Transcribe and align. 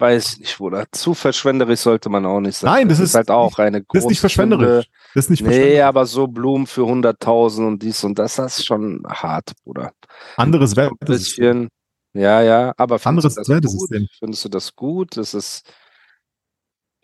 Weiß 0.00 0.38
nicht, 0.38 0.56
Bruder. 0.56 0.86
Zu 0.92 1.12
verschwenderisch 1.14 1.80
sollte 1.80 2.08
man 2.08 2.24
auch 2.24 2.40
nicht 2.40 2.56
sein. 2.56 2.72
Nein, 2.72 2.88
das 2.88 2.98
ist 3.00 3.14
halt 3.14 3.30
auch 3.30 3.58
eine 3.58 3.82
Das 3.82 4.04
ist 4.04 4.08
nicht 4.08 4.20
verschwenderisch. 4.20 4.86
Das 5.14 5.26
ist 5.26 5.30
nicht 5.30 5.42
Nee, 5.42 5.48
verschwenderisch. 5.48 5.82
aber 5.84 6.06
so 6.06 6.26
Blumen 6.26 6.66
für 6.66 6.82
100.000 6.82 7.66
und 7.66 7.82
dies 7.82 8.02
und 8.02 8.18
das, 8.18 8.36
das 8.36 8.58
ist 8.58 8.66
schon 8.66 9.02
hart, 9.06 9.52
Bruder. 9.62 9.92
Anderes 10.36 10.72
Ein 10.72 10.76
Wert. 10.76 10.92
bisschen. 11.00 11.68
Ja, 12.14 12.40
ja, 12.42 12.72
aber 12.76 12.98
findest 12.98 13.38
Anderes 13.38 13.46
du 13.46 13.60
das 13.60 13.76
gut? 13.76 14.08
Findest 14.18 14.44
du 14.44 14.48
das 14.48 14.74
gut? 14.74 15.16
Das 15.16 15.34
ist, 15.34 15.70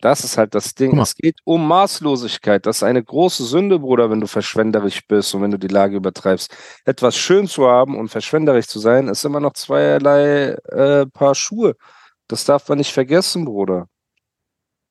das 0.01 0.23
ist 0.23 0.37
halt 0.37 0.53
das 0.53 0.75
Ding. 0.75 0.99
Es 0.99 1.15
geht 1.15 1.37
um 1.45 1.67
Maßlosigkeit. 1.67 2.65
Das 2.65 2.77
ist 2.77 2.83
eine 2.83 3.03
große 3.03 3.45
Sünde, 3.45 3.79
Bruder, 3.79 4.09
wenn 4.09 4.21
du 4.21 4.27
verschwenderisch 4.27 5.05
bist 5.07 5.33
und 5.33 5.41
wenn 5.43 5.51
du 5.51 5.57
die 5.59 5.67
Lage 5.69 5.95
übertreibst. 5.97 6.51
Etwas 6.85 7.15
schön 7.15 7.47
zu 7.47 7.67
haben 7.67 7.97
und 7.97 8.09
verschwenderisch 8.09 8.67
zu 8.67 8.79
sein, 8.79 9.07
ist 9.07 9.23
immer 9.23 9.39
noch 9.39 9.53
zweierlei 9.53 10.55
äh, 10.69 11.05
Paar 11.07 11.35
Schuhe. 11.35 11.75
Das 12.27 12.45
darf 12.45 12.67
man 12.69 12.77
nicht 12.77 12.91
vergessen, 12.93 13.45
Bruder. 13.45 13.87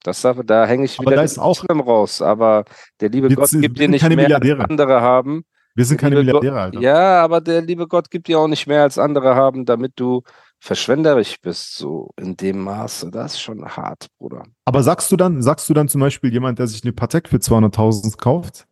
Das 0.02 0.22
darf, 0.22 0.38
da 0.44 0.66
hänge 0.66 0.84
ich 0.84 0.98
Aber 0.98 1.06
wieder 1.10 1.16
da 1.16 1.22
ist 1.22 1.38
auch- 1.38 1.62
raus. 1.68 2.22
Aber 2.22 2.64
der 3.00 3.08
liebe 3.08 3.28
Gott 3.34 3.50
gibt 3.50 3.78
dir 3.78 3.88
nicht 3.88 4.08
mehr 4.08 4.36
als 4.36 4.60
andere 4.70 5.00
haben. 5.00 5.44
Wir 5.74 5.84
sind 5.84 5.98
keine 6.00 6.14
Gott- 6.16 6.24
Milliardäre, 6.24 6.60
Alter. 6.60 6.80
Ja, 6.80 7.22
aber 7.22 7.40
der 7.42 7.60
liebe 7.60 7.86
Gott 7.86 8.10
gibt 8.10 8.28
dir 8.28 8.38
auch 8.38 8.48
nicht 8.48 8.66
mehr 8.66 8.82
als 8.82 8.98
andere 8.98 9.34
haben, 9.34 9.66
damit 9.66 9.92
du 9.96 10.22
verschwenderisch 10.58 11.36
bist, 11.42 11.76
so 11.76 12.12
in 12.18 12.34
dem 12.36 12.60
Maße. 12.60 13.10
Das 13.10 13.34
ist 13.34 13.40
schon 13.40 13.62
hart, 13.66 14.06
Bruder. 14.18 14.44
Aber 14.64 14.82
sagst 14.82 15.12
du 15.12 15.16
dann, 15.16 15.42
sagst 15.42 15.68
du 15.68 15.74
dann 15.74 15.88
zum 15.88 16.00
Beispiel 16.00 16.32
jemand, 16.32 16.58
der 16.58 16.66
sich 16.66 16.82
eine 16.82 16.94
Patek 16.94 17.28
für 17.28 17.36
200.000 17.40 18.16
kauft, 18.16 18.66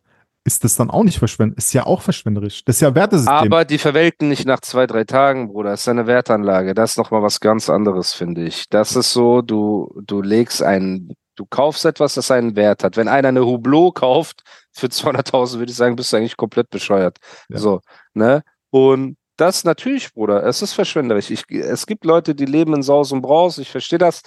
ist 0.45 0.63
das 0.63 0.75
dann 0.75 0.91
auch 0.91 1.03
nicht 1.03 1.17
verschwendet? 1.17 1.57
Ist 1.57 1.73
ja 1.73 1.87
auch 1.87 2.03
verschwenderisch. 2.03 2.63
Das 2.65 2.77
ist 2.77 2.81
ja 2.81 2.93
Wertesystem. 2.93 3.33
Aber 3.33 3.65
die 3.65 3.79
verwelken 3.79 4.29
nicht 4.29 4.45
nach 4.45 4.61
zwei, 4.61 4.85
drei 4.85 5.03
Tagen, 5.03 5.47
Bruder. 5.47 5.71
Das 5.71 5.81
ist 5.81 5.87
eine 5.87 6.05
Wertanlage. 6.05 6.75
Das 6.75 6.91
ist 6.91 6.97
nochmal 6.97 7.23
was 7.23 7.39
ganz 7.39 7.67
anderes, 7.67 8.13
finde 8.13 8.43
ich. 8.43 8.69
Das 8.69 8.95
ist 8.95 9.11
so, 9.11 9.41
du, 9.41 9.99
du 10.05 10.21
legst 10.21 10.61
ein, 10.61 11.15
du 11.35 11.45
kaufst 11.49 11.83
etwas, 11.83 12.13
das 12.13 12.29
einen 12.29 12.55
Wert 12.55 12.83
hat. 12.83 12.95
Wenn 12.95 13.07
einer 13.07 13.29
eine 13.29 13.43
Hublot 13.43 13.95
kauft 13.95 14.43
für 14.71 14.85
200.000, 14.85 15.57
würde 15.57 15.71
ich 15.71 15.77
sagen, 15.77 15.95
bist 15.95 16.13
du 16.13 16.17
eigentlich 16.17 16.37
komplett 16.37 16.69
bescheuert. 16.69 17.17
Ja. 17.49 17.57
So, 17.57 17.81
ne? 18.13 18.43
Und 18.69 19.17
das 19.37 19.63
natürlich, 19.63 20.13
Bruder, 20.13 20.45
es 20.45 20.61
ist 20.61 20.73
verschwenderisch. 20.73 21.31
Ich, 21.31 21.43
es 21.49 21.87
gibt 21.87 22.05
Leute, 22.05 22.35
die 22.35 22.45
leben 22.45 22.75
in 22.75 22.83
Saus 22.83 23.11
und 23.11 23.23
Braus, 23.23 23.57
ich 23.57 23.71
verstehe 23.71 23.99
das. 23.99 24.21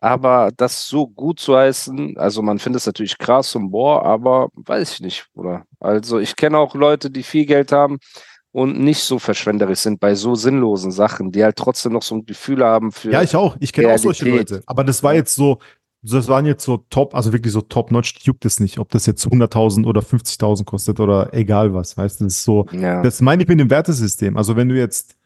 Aber 0.00 0.50
das 0.56 0.86
so 0.86 1.06
gut 1.06 1.40
zu 1.40 1.56
heißen, 1.56 2.16
also 2.18 2.42
man 2.42 2.58
findet 2.58 2.80
es 2.80 2.86
natürlich 2.86 3.18
krass 3.18 3.54
und 3.54 3.70
boah, 3.70 4.04
aber 4.04 4.48
weiß 4.54 4.94
ich 4.94 5.00
nicht, 5.00 5.26
Bruder. 5.34 5.64
Also 5.80 6.18
ich 6.18 6.36
kenne 6.36 6.58
auch 6.58 6.74
Leute, 6.74 7.10
die 7.10 7.22
viel 7.22 7.46
Geld 7.46 7.72
haben 7.72 7.98
und 8.52 8.78
nicht 8.78 9.00
so 9.00 9.18
verschwenderisch 9.18 9.80
sind 9.80 10.00
bei 10.00 10.14
so 10.14 10.34
sinnlosen 10.34 10.90
Sachen, 10.90 11.32
die 11.32 11.42
halt 11.42 11.56
trotzdem 11.56 11.92
noch 11.92 12.02
so 12.02 12.16
ein 12.16 12.26
Gefühl 12.26 12.64
haben 12.64 12.92
für. 12.92 13.10
ja, 13.10 13.22
ich 13.22 13.36
auch. 13.36 13.56
Ich 13.60 13.72
kenne 13.72 13.92
auch 13.92 13.98
solche. 13.98 14.28
Leute. 14.28 14.62
Aber 14.66 14.84
das 14.84 15.02
war 15.02 15.14
jetzt 15.14 15.34
so, 15.34 15.58
das 16.02 16.28
waren 16.28 16.46
jetzt 16.46 16.64
so 16.64 16.78
top, 16.90 17.14
also 17.14 17.32
wirklich 17.32 17.52
so 17.52 17.60
top-notch, 17.60 18.14
juckt 18.22 18.44
es 18.44 18.60
nicht, 18.60 18.78
ob 18.78 18.90
das 18.90 19.06
jetzt 19.06 19.26
100.000 19.26 19.84
oder 19.86 20.00
50.000 20.00 20.64
kostet 20.64 21.00
oder 21.00 21.32
egal 21.34 21.74
was, 21.74 21.96
weißt 21.96 22.20
du, 22.20 22.24
das 22.24 22.34
ist 22.34 22.44
so, 22.44 22.66
ja. 22.72 23.02
das 23.02 23.20
meine 23.20 23.42
ich 23.42 23.48
mit 23.48 23.58
dem 23.60 23.70
Wertesystem. 23.70 24.36
Also 24.36 24.56
wenn 24.56 24.68
du 24.68 24.76
jetzt, 24.76 25.16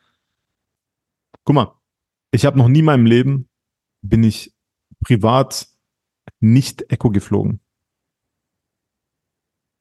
guck 1.44 1.54
mal, 1.54 1.74
ich 2.32 2.46
habe 2.46 2.58
noch 2.58 2.68
nie 2.68 2.78
in 2.78 2.86
meinem 2.86 3.06
Leben, 3.06 3.48
bin 4.00 4.24
ich 4.24 4.51
privat 5.02 5.68
nicht 6.40 6.90
Eco 6.92 7.10
geflogen. 7.10 7.60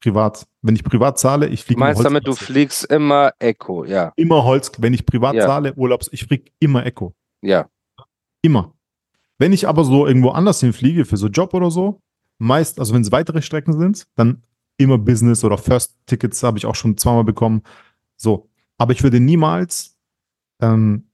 Privat. 0.01 0.47
Wenn 0.63 0.75
ich 0.75 0.83
privat 0.83 1.19
zahle, 1.19 1.47
ich 1.47 1.63
fliege 1.63 1.79
meinst 1.79 2.03
damit, 2.03 2.25
du 2.25 2.33
fliegst 2.33 2.85
immer 2.85 3.33
Echo, 3.39 3.85
ja, 3.85 4.11
immer 4.15 4.43
Holz, 4.43 4.71
wenn 4.79 4.93
ich 4.93 5.05
privat 5.05 5.35
Ja. 5.35 5.45
zahle, 5.45 5.73
Urlaubs, 5.75 6.09
ich 6.11 6.23
fliege 6.25 6.51
immer 6.59 6.85
Eco. 6.85 7.13
ja. 7.41 7.69
Immer. 8.43 8.73
Wenn 9.37 9.53
ich 9.53 9.67
aber 9.67 9.83
so 9.83 10.07
irgendwo 10.07 10.29
anders 10.29 10.59
hinfliege, 10.61 11.05
für 11.05 11.17
so 11.17 11.27
Job 11.27 11.53
oder 11.53 11.69
so, 11.69 12.01
meist, 12.39 12.79
also 12.79 12.91
wenn 12.95 13.03
es 13.03 13.11
weitere 13.11 13.43
Strecken 13.43 13.77
sind, 13.77 14.07
dann 14.15 14.41
immer 14.77 14.97
Business 14.97 15.43
oder 15.43 15.59
First 15.59 15.95
Tickets 16.07 16.41
habe 16.41 16.57
ich 16.57 16.65
auch 16.65 16.73
schon 16.73 16.97
zweimal 16.97 17.23
bekommen. 17.23 17.61
So. 18.17 18.49
Aber 18.79 18.93
ich 18.93 19.03
würde 19.03 19.19
niemals, 19.19 19.95
ähm, 20.59 21.10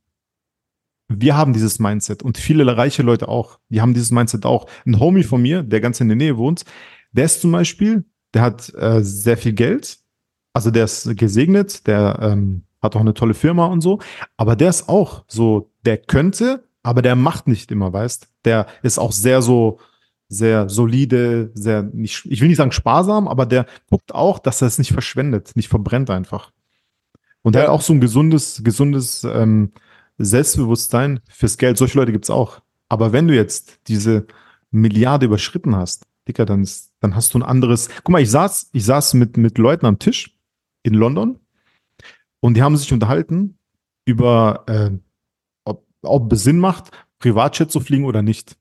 wir 1.09 1.37
haben 1.37 1.53
dieses 1.53 1.79
Mindset 1.79 2.23
und 2.23 2.37
viele 2.37 2.75
reiche 2.77 3.01
Leute 3.03 3.27
auch, 3.29 3.59
die 3.69 3.81
haben 3.81 3.93
dieses 3.93 4.11
Mindset 4.11 4.45
auch. 4.45 4.67
Ein 4.85 4.99
Homie 4.99 5.23
von 5.23 5.41
mir, 5.41 5.63
der 5.63 5.79
ganz 5.81 6.01
in 6.01 6.07
der 6.09 6.17
Nähe 6.17 6.37
wohnt, 6.37 6.65
der 7.11 7.25
ist 7.25 7.41
zum 7.41 7.51
Beispiel, 7.51 8.03
der 8.33 8.41
hat 8.41 8.73
äh, 8.75 9.01
sehr 9.03 9.37
viel 9.37 9.53
Geld, 9.53 9.99
also 10.53 10.71
der 10.71 10.85
ist 10.85 11.15
gesegnet, 11.17 11.87
der 11.87 12.19
ähm, 12.21 12.63
hat 12.81 12.95
auch 12.95 13.01
eine 13.01 13.13
tolle 13.13 13.33
Firma 13.33 13.65
und 13.67 13.81
so, 13.81 13.99
aber 14.35 14.55
der 14.55 14.69
ist 14.69 14.89
auch 14.89 15.23
so, 15.27 15.71
der 15.85 15.97
könnte, 15.97 16.65
aber 16.83 17.01
der 17.01 17.15
macht 17.15 17.47
nicht 17.47 17.71
immer, 17.71 17.91
weißt? 17.93 18.27
Der 18.45 18.67
ist 18.83 18.97
auch 18.99 19.11
sehr 19.11 19.41
so, 19.41 19.79
sehr 20.29 20.67
solide, 20.69 21.51
sehr 21.53 21.83
nicht, 21.83 22.25
ich 22.25 22.41
will 22.41 22.49
nicht 22.49 22.57
sagen 22.57 22.71
sparsam, 22.73 23.27
aber 23.29 23.45
der 23.45 23.65
guckt 23.89 24.13
auch, 24.13 24.39
dass 24.39 24.61
er 24.61 24.67
es 24.67 24.77
nicht 24.77 24.91
verschwendet, 24.91 25.51
nicht 25.55 25.69
verbrennt 25.69 26.09
einfach. 26.09 26.51
Und 27.43 27.55
der 27.55 27.63
Ja. 27.63 27.67
hat 27.69 27.75
auch 27.75 27.81
so 27.81 27.93
ein 27.93 28.01
gesundes, 28.01 28.61
gesundes 28.63 29.23
ähm, 29.23 29.71
Selbstbewusstsein 30.17 31.19
fürs 31.29 31.57
Geld. 31.57 31.77
Solche 31.77 31.97
Leute 31.97 32.11
gibt's 32.11 32.29
auch. 32.29 32.61
Aber 32.89 33.11
wenn 33.11 33.27
du 33.27 33.35
jetzt 33.35 33.79
diese 33.87 34.27
Milliarde 34.71 35.25
überschritten 35.25 35.75
hast, 35.75 36.05
Dicker, 36.27 36.45
dann, 36.45 36.67
dann 36.99 37.15
hast 37.15 37.33
du 37.33 37.39
ein 37.39 37.43
anderes. 37.43 37.89
Guck 38.03 38.09
mal, 38.09 38.21
ich 38.21 38.31
saß, 38.31 38.69
ich 38.73 38.85
saß 38.85 39.13
mit, 39.13 39.37
mit 39.37 39.57
Leuten 39.57 39.85
am 39.85 39.99
Tisch 39.99 40.37
in 40.83 40.93
London 40.93 41.39
und 42.39 42.55
die 42.55 42.61
haben 42.61 42.77
sich 42.77 42.91
unterhalten 42.91 43.57
über, 44.05 44.63
äh, 44.67 44.91
ob, 45.65 45.85
ob 46.01 46.31
es 46.33 46.43
Sinn 46.43 46.59
macht, 46.59 46.91
Privatjet 47.19 47.71
zu 47.71 47.79
fliegen 47.79 48.05
oder 48.05 48.21
nicht. 48.21 48.57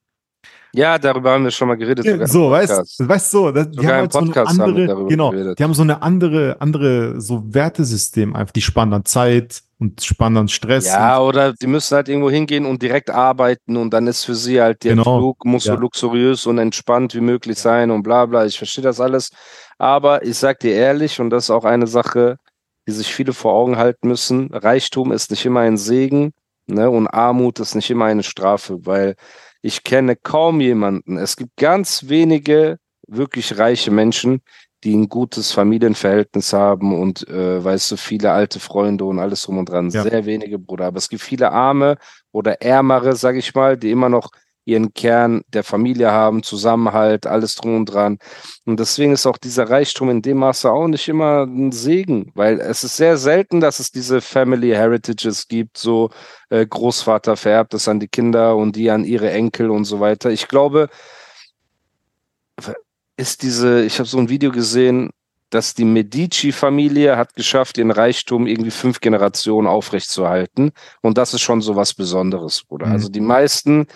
Ja, 0.77 0.99
darüber 0.99 1.33
haben 1.33 1.45
wir 1.45 1.51
schon 1.51 1.69
mal 1.69 1.77
geredet. 1.77 2.05
sogar 2.05 2.21
im 2.21 2.27
So, 2.27 2.51
weißt 2.51 2.99
du, 2.99 3.09
weißt 3.09 3.31
so, 3.31 3.51
das, 3.51 3.71
die 3.71 3.79
haben 3.87 3.95
halt 3.95 4.13
so 4.13 4.19
eine 4.19 4.35
haben 4.35 4.61
andere, 4.61 5.07
genau, 5.09 5.31
geredet. 5.31 5.59
die 5.59 5.65
haben 5.65 5.75
so 5.75 5.83
eine 5.83 6.03
andere, 6.03 6.57
andere, 6.61 7.21
so 7.21 7.43
Wertesystem 7.47 8.37
einfach, 8.37 8.53
die 8.53 8.61
sparen 8.61 8.91
dann 8.91 9.05
Zeit 9.07 9.63
und 9.79 10.03
sparen 10.03 10.35
dann 10.35 10.49
Stress. 10.49 10.87
Ja, 10.87 11.21
oder 11.21 11.55
die 11.55 11.67
müssen 11.67 11.95
halt 11.95 12.09
irgendwo 12.09 12.31
hingehen 12.31 12.67
und 12.67 12.83
direkt 12.83 13.11
arbeiten 13.11 13.77
und 13.77 13.91
dann 13.93 14.07
ist 14.07 14.25
für 14.25 14.35
sie 14.35 14.61
halt 14.61 14.85
der 14.85 14.97
Genau, 14.97 15.19
Flug 15.19 15.45
muss 15.45 15.65
so 15.65 15.73
ja. 15.73 15.79
luxuriös 15.79 16.47
und 16.47 16.59
entspannt 16.59 17.15
wie 17.15 17.21
möglich 17.21 17.59
sein 17.59 17.91
und 17.91 18.03
bla 18.03 18.27
bla. 18.27 18.45
Ich 18.45 18.59
verstehe 18.59 18.85
das 18.85 19.01
alles. 19.01 19.31
Aber 19.79 20.25
ich 20.25 20.37
sag 20.39 20.61
dir 20.61 20.75
ehrlich, 20.75 21.21
und 21.21 21.31
das 21.31 21.45
ist 21.45 21.51
auch 21.51 21.65
eine 21.65 21.87
Sache, 21.87 22.37
die 22.87 22.93
sich 22.93 23.13
viele 23.15 23.33
vor 23.33 23.53
Augen 23.55 23.77
halten 23.79 24.09
müssen, 24.09 24.51
Reichtum 24.53 25.11
ist 25.13 25.31
nicht 25.31 25.45
immer 25.45 25.61
ein 25.61 25.77
Segen, 25.77 26.33
ne? 26.67 26.89
Und 26.89 27.09
Armut 27.09 27.59
ist 27.61 27.75
nicht 27.75 27.91
immer 27.91 28.05
eine 28.07 28.23
Strafe, 28.23 28.79
weil 28.87 29.17
ich 29.67 29.83
kenne 29.83 30.15
kaum 30.15 30.61
jemanden. 30.61 31.19
Es 31.19 31.37
gibt 31.37 31.57
ganz 31.57 32.09
wenige 32.09 32.79
wirklich 33.09 33.59
reiche 33.59 33.91
Menschen, 33.91 34.43
die 34.85 34.95
ein 34.95 35.09
gutes 35.09 35.51
Familienverhältnis 35.51 36.53
haben 36.53 36.97
und 36.97 37.29
äh, 37.29 37.65
weißt 37.65 37.91
du, 37.91 37.97
viele 37.97 38.31
alte 38.31 38.61
Freunde 38.61 39.05
und 39.05 39.19
alles 39.19 39.43
drum 39.43 39.59
und 39.59 39.69
dran. 39.69 39.91
Ja. 39.91 40.05
Sehr 40.05 40.25
wenige, 40.25 40.61
Bruder. 40.61 40.87
Aber 40.87 40.99
es 40.99 41.09
gibt 41.09 41.23
viele 41.23 41.51
Arme 41.51 41.97
oder 42.31 42.63
Ärmere, 42.63 43.17
sag 43.17 43.35
ich 43.35 43.55
mal, 43.57 43.77
die 43.77 43.91
immer 43.91 44.09
noch 44.09 44.31
ihren 44.67 44.93
Kern 44.93 45.43
der 45.49 45.65
Familie 45.65 46.11
haben, 46.11 46.43
Zusammenhalt, 46.43 47.27
alles 47.27 47.55
drum 47.55 47.77
und 47.77 47.87
dran. 47.87 48.19
Und 48.67 48.81
deswegen 48.81 49.13
ist 49.13 49.27
auch 49.27 49.39
dieser 49.39 49.71
Reichtum 49.71 50.11
in 50.11 50.23
dem 50.23 50.39
Maße 50.39 50.71
auch 50.71 50.89
nicht 50.89 51.09
immer 51.09 51.45
ein 51.45 51.73
Segen, 51.73 52.33
weil 52.35 52.61
es 52.61 52.85
ist 52.85 52.97
sehr 52.97 53.17
selten, 53.17 53.61
dass 53.61 53.79
es 53.79 53.93
diese 53.93 54.21
Family 54.21 54.71
Heritages 54.71 55.49
gibt, 55.49 55.79
so 55.79 56.11
äh, 56.51 56.67
Großvater 56.67 57.37
vererbt 57.37 57.75
es 57.75 57.89
an 57.89 58.01
die 58.01 58.09
Kinder 58.09 58.57
und 58.57 58.77
die 58.77 58.91
an 58.91 59.05
ihre 59.05 59.31
Enkel 59.31 59.71
und 59.71 59.85
so 59.85 60.01
weiter. 60.01 60.31
Ich 60.31 60.49
glaube, 60.49 60.89
ist 63.17 63.43
diese, 63.43 63.85
ich 63.85 63.99
habe 63.99 64.09
so 64.09 64.19
ein 64.19 64.29
Video 64.29 64.51
gesehen, 64.51 65.11
dass 65.51 65.75
die 65.75 65.85
Medici-Familie 65.85 67.17
hat 67.17 67.35
geschafft, 67.35 67.79
ihren 67.79 67.93
Reichtum 67.93 68.47
irgendwie 68.47 68.73
fünf 68.73 69.01
Generationen 69.01 69.69
aufrechtzuerhalten. 69.69 70.73
Und 71.03 71.19
das 71.19 71.35
ist 71.35 71.43
schon 71.43 71.61
so 71.61 71.77
was 71.77 71.95
Besonderes, 71.95 72.65
Bruder. 72.65 72.87
Mhm. 72.87 72.93
Also 72.93 73.09
die 73.09 73.21
meisten 73.21 73.87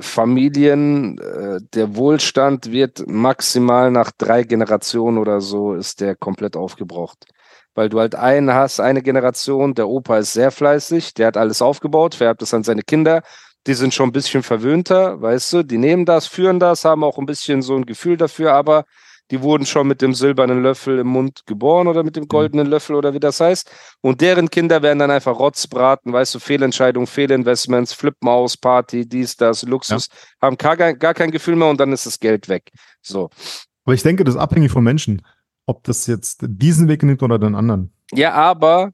Familien, 0.00 1.18
äh, 1.18 1.60
der 1.74 1.96
Wohlstand 1.96 2.70
wird 2.72 3.06
maximal 3.08 3.90
nach 3.90 4.10
drei 4.16 4.44
Generationen 4.44 5.18
oder 5.18 5.40
so, 5.40 5.74
ist 5.74 6.00
der 6.00 6.16
komplett 6.16 6.56
aufgebraucht. 6.56 7.26
weil 7.74 7.88
du 7.88 8.00
halt 8.00 8.16
einen 8.16 8.52
hast, 8.54 8.80
eine 8.80 9.02
Generation, 9.02 9.74
der 9.74 9.88
Opa 9.88 10.18
ist 10.18 10.32
sehr 10.32 10.50
fleißig, 10.50 11.14
der 11.14 11.28
hat 11.28 11.36
alles 11.36 11.62
aufgebaut, 11.62 12.16
vererbt 12.16 12.42
es 12.42 12.52
an 12.52 12.64
seine 12.64 12.82
Kinder, 12.82 13.22
die 13.68 13.74
sind 13.74 13.94
schon 13.94 14.08
ein 14.08 14.12
bisschen 14.12 14.42
verwöhnter, 14.42 15.20
weißt 15.22 15.52
du, 15.52 15.62
die 15.62 15.78
nehmen 15.78 16.04
das, 16.04 16.26
führen 16.26 16.58
das, 16.58 16.84
haben 16.84 17.04
auch 17.04 17.18
ein 17.18 17.26
bisschen 17.26 17.62
so 17.62 17.76
ein 17.76 17.86
Gefühl 17.86 18.16
dafür, 18.16 18.52
aber 18.54 18.84
die 19.30 19.42
wurden 19.42 19.66
schon 19.66 19.86
mit 19.86 20.00
dem 20.02 20.14
silbernen 20.14 20.62
Löffel 20.62 20.98
im 21.00 21.08
Mund 21.08 21.42
geboren 21.46 21.86
oder 21.88 22.02
mit 22.02 22.16
dem 22.16 22.24
Mhm. 22.24 22.28
goldenen 22.28 22.66
Löffel 22.66 22.96
oder 22.96 23.12
wie 23.14 23.20
das 23.20 23.40
heißt. 23.40 23.70
Und 24.00 24.20
deren 24.20 24.48
Kinder 24.50 24.82
werden 24.82 24.98
dann 24.98 25.10
einfach 25.10 25.38
Rotzbraten, 25.38 26.12
weißt 26.12 26.34
du, 26.34 26.38
Fehlentscheidungen, 26.38 27.06
Fehlinvestments, 27.06 27.92
Flippen 27.92 28.28
aus, 28.28 28.56
Party, 28.56 29.06
dies, 29.08 29.36
das, 29.36 29.62
Luxus, 29.64 30.08
haben 30.40 30.56
gar, 30.56 30.76
kein- 30.76 30.98
gar 30.98 31.14
kein 31.14 31.30
Gefühl 31.30 31.56
mehr 31.56 31.68
und 31.68 31.78
dann 31.80 31.92
ist 31.92 32.06
das 32.06 32.18
Geld 32.20 32.48
weg. 32.48 32.70
So. 33.02 33.30
Aber 33.84 33.94
ich 33.94 34.02
denke, 34.02 34.24
das 34.24 34.34
ist 34.34 34.40
abhängig 34.40 34.70
vom 34.72 34.84
Menschen. 34.84 35.22
Ob 35.66 35.84
das 35.84 36.06
jetzt 36.06 36.38
diesen 36.46 36.88
Weg 36.88 37.02
nimmt 37.02 37.22
oder 37.22 37.38
den 37.38 37.54
anderen. 37.54 37.92
Ja, 38.12 38.32
aber 38.32 38.92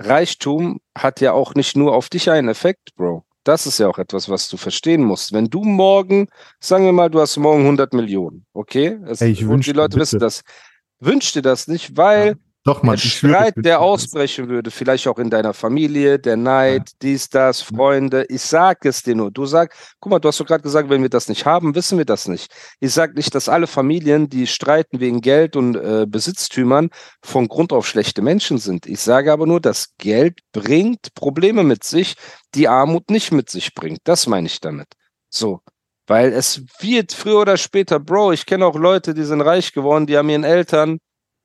Reichtum 0.00 0.80
hat 0.96 1.20
ja 1.20 1.32
auch 1.32 1.54
nicht 1.54 1.76
nur 1.76 1.94
auf 1.94 2.08
dich 2.08 2.30
einen 2.30 2.48
Effekt, 2.48 2.94
Bro. 2.96 3.24
Das 3.44 3.66
ist 3.66 3.78
ja 3.78 3.88
auch 3.88 3.98
etwas, 3.98 4.28
was 4.28 4.48
du 4.48 4.56
verstehen 4.56 5.02
musst. 5.02 5.32
Wenn 5.32 5.46
du 5.46 5.64
morgen, 5.64 6.28
sagen 6.60 6.84
wir 6.84 6.92
mal, 6.92 7.10
du 7.10 7.20
hast 7.20 7.36
morgen 7.36 7.62
100 7.62 7.92
Millionen, 7.92 8.46
okay? 8.52 8.98
Es, 9.06 9.20
Ey, 9.20 9.32
ich 9.32 9.42
und 9.42 9.50
wünsch 9.50 9.66
die 9.66 9.72
Leute 9.72 9.96
bitte. 9.96 10.00
wissen 10.02 10.20
das. 10.20 10.42
Wünsch 11.00 11.32
dir 11.32 11.42
das 11.42 11.66
nicht, 11.66 11.96
weil 11.96 12.36
Doch, 12.64 12.84
Mann, 12.84 12.94
der 12.94 13.08
Streit, 13.08 13.54
der 13.56 13.80
ausbrechen 13.80 14.48
würde, 14.48 14.70
vielleicht 14.70 15.08
auch 15.08 15.18
in 15.18 15.30
deiner 15.30 15.52
Familie, 15.52 16.20
der 16.20 16.36
Neid, 16.36 16.92
dies, 17.02 17.28
das, 17.28 17.60
Freunde. 17.60 18.24
Ich 18.28 18.42
sag 18.42 18.84
es 18.84 19.02
dir 19.02 19.16
nur. 19.16 19.32
Du 19.32 19.46
sagst, 19.46 19.96
guck 19.98 20.10
mal, 20.10 20.20
du 20.20 20.28
hast 20.28 20.38
doch 20.38 20.46
gerade 20.46 20.62
gesagt, 20.62 20.88
wenn 20.88 21.02
wir 21.02 21.08
das 21.08 21.28
nicht 21.28 21.44
haben, 21.44 21.74
wissen 21.74 21.98
wir 21.98 22.04
das 22.04 22.28
nicht. 22.28 22.52
Ich 22.78 22.92
sag 22.92 23.16
nicht, 23.16 23.34
dass 23.34 23.48
alle 23.48 23.66
Familien, 23.66 24.28
die 24.28 24.46
streiten 24.46 25.00
wegen 25.00 25.20
Geld 25.20 25.56
und 25.56 25.74
äh, 25.74 26.06
Besitztümern, 26.08 26.90
von 27.20 27.48
Grund 27.48 27.72
auf 27.72 27.84
schlechte 27.84 28.22
Menschen 28.22 28.58
sind. 28.58 28.86
Ich 28.86 29.00
sage 29.00 29.32
aber 29.32 29.46
nur, 29.46 29.60
dass 29.60 29.96
Geld 29.98 30.38
bringt 30.52 31.14
Probleme 31.16 31.64
mit 31.64 31.82
sich, 31.82 32.14
die 32.54 32.68
Armut 32.68 33.10
nicht 33.10 33.32
mit 33.32 33.50
sich 33.50 33.74
bringt. 33.74 34.00
Das 34.04 34.28
meine 34.28 34.46
ich 34.46 34.60
damit. 34.60 34.86
So. 35.28 35.62
Weil 36.06 36.32
es 36.32 36.62
wird 36.78 37.12
früher 37.12 37.40
oder 37.40 37.56
später, 37.56 37.98
Bro, 37.98 38.32
ich 38.32 38.46
kenne 38.46 38.66
auch 38.66 38.76
Leute, 38.76 39.14
die 39.14 39.24
sind 39.24 39.40
reich 39.40 39.72
geworden, 39.72 40.06
die 40.06 40.16
haben 40.16 40.28
ihren 40.28 40.44
Eltern 40.44 40.98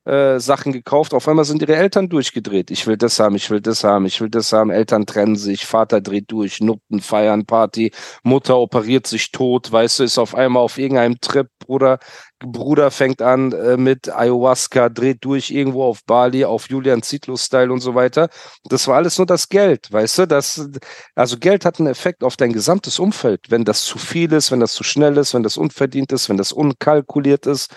äh, 0.08 0.40
Sachen 0.40 0.72
gekauft. 0.72 1.12
Auf 1.12 1.28
einmal 1.28 1.44
sind 1.44 1.60
ihre 1.60 1.76
Eltern 1.76 2.08
durchgedreht. 2.08 2.70
Ich 2.70 2.86
will 2.86 2.96
das 2.96 3.20
haben, 3.20 3.36
ich 3.36 3.50
will 3.50 3.60
das 3.60 3.84
haben, 3.84 4.06
ich 4.06 4.20
will 4.20 4.30
das 4.30 4.52
haben. 4.52 4.70
Eltern 4.70 5.04
trennen 5.04 5.36
sich, 5.36 5.66
Vater 5.66 6.00
dreht 6.00 6.32
durch, 6.32 6.60
Nutten, 6.60 7.00
feiern, 7.00 7.44
Party, 7.44 7.92
Mutter 8.22 8.56
operiert 8.56 9.06
sich 9.06 9.32
tot, 9.32 9.70
weißt 9.70 9.98
du, 9.98 10.04
ist 10.04 10.18
auf 10.18 10.34
einmal 10.34 10.62
auf 10.62 10.78
irgendeinem 10.78 11.20
Trip, 11.20 11.48
Bruder, 11.58 11.98
Bruder 12.38 12.90
fängt 12.90 13.20
an 13.20 13.52
äh, 13.52 13.76
mit 13.76 14.08
Ayahuasca, 14.08 14.88
dreht 14.88 15.24
durch 15.24 15.50
irgendwo 15.50 15.84
auf 15.84 16.04
Bali, 16.04 16.44
auf 16.44 16.70
Julian 16.70 17.02
Zietlow-Style 17.02 17.70
und 17.70 17.80
so 17.80 17.94
weiter. 17.94 18.30
Das 18.64 18.86
war 18.88 18.96
alles 18.96 19.18
nur 19.18 19.26
das 19.26 19.48
Geld, 19.48 19.92
weißt 19.92 20.20
du? 20.20 20.26
Das, 20.26 20.68
also 21.16 21.36
Geld 21.38 21.64
hat 21.66 21.80
einen 21.80 21.88
Effekt 21.88 22.24
auf 22.24 22.36
dein 22.36 22.52
gesamtes 22.54 22.98
Umfeld. 22.98 23.50
Wenn 23.50 23.64
das 23.64 23.82
zu 23.82 23.98
viel 23.98 24.32
ist, 24.32 24.50
wenn 24.52 24.60
das 24.60 24.72
zu 24.72 24.84
schnell 24.84 25.16
ist, 25.18 25.34
wenn 25.34 25.42
das 25.42 25.56
unverdient 25.58 26.12
ist, 26.12 26.28
wenn 26.28 26.38
das 26.38 26.52
unkalkuliert 26.52 27.46
ist. 27.46 27.74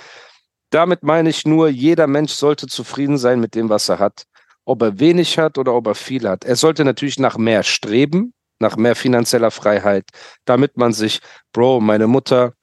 Damit 0.71 1.03
meine 1.03 1.29
ich 1.29 1.45
nur, 1.45 1.67
jeder 1.67 2.07
Mensch 2.07 2.31
sollte 2.31 2.65
zufrieden 2.65 3.17
sein 3.17 3.39
mit 3.39 3.55
dem, 3.55 3.69
was 3.69 3.89
er 3.89 3.99
hat. 3.99 4.23
Ob 4.65 4.81
er 4.81 4.99
wenig 4.99 5.37
hat 5.37 5.57
oder 5.57 5.73
ob 5.73 5.87
er 5.87 5.95
viel 5.95 6.27
hat. 6.27 6.45
Er 6.45 6.55
sollte 6.55 6.85
natürlich 6.85 7.19
nach 7.19 7.37
mehr 7.37 7.63
streben, 7.63 8.33
nach 8.59 8.77
mehr 8.77 8.95
finanzieller 8.95 9.51
Freiheit, 9.51 10.05
damit 10.45 10.77
man 10.77 10.93
sich, 10.93 11.19
Bro, 11.51 11.81
meine 11.81 12.07
Mutter 12.07 12.53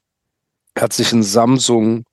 hat 0.77 0.93
sich 0.93 1.13
ein 1.13 1.23
Samsung 1.23 2.03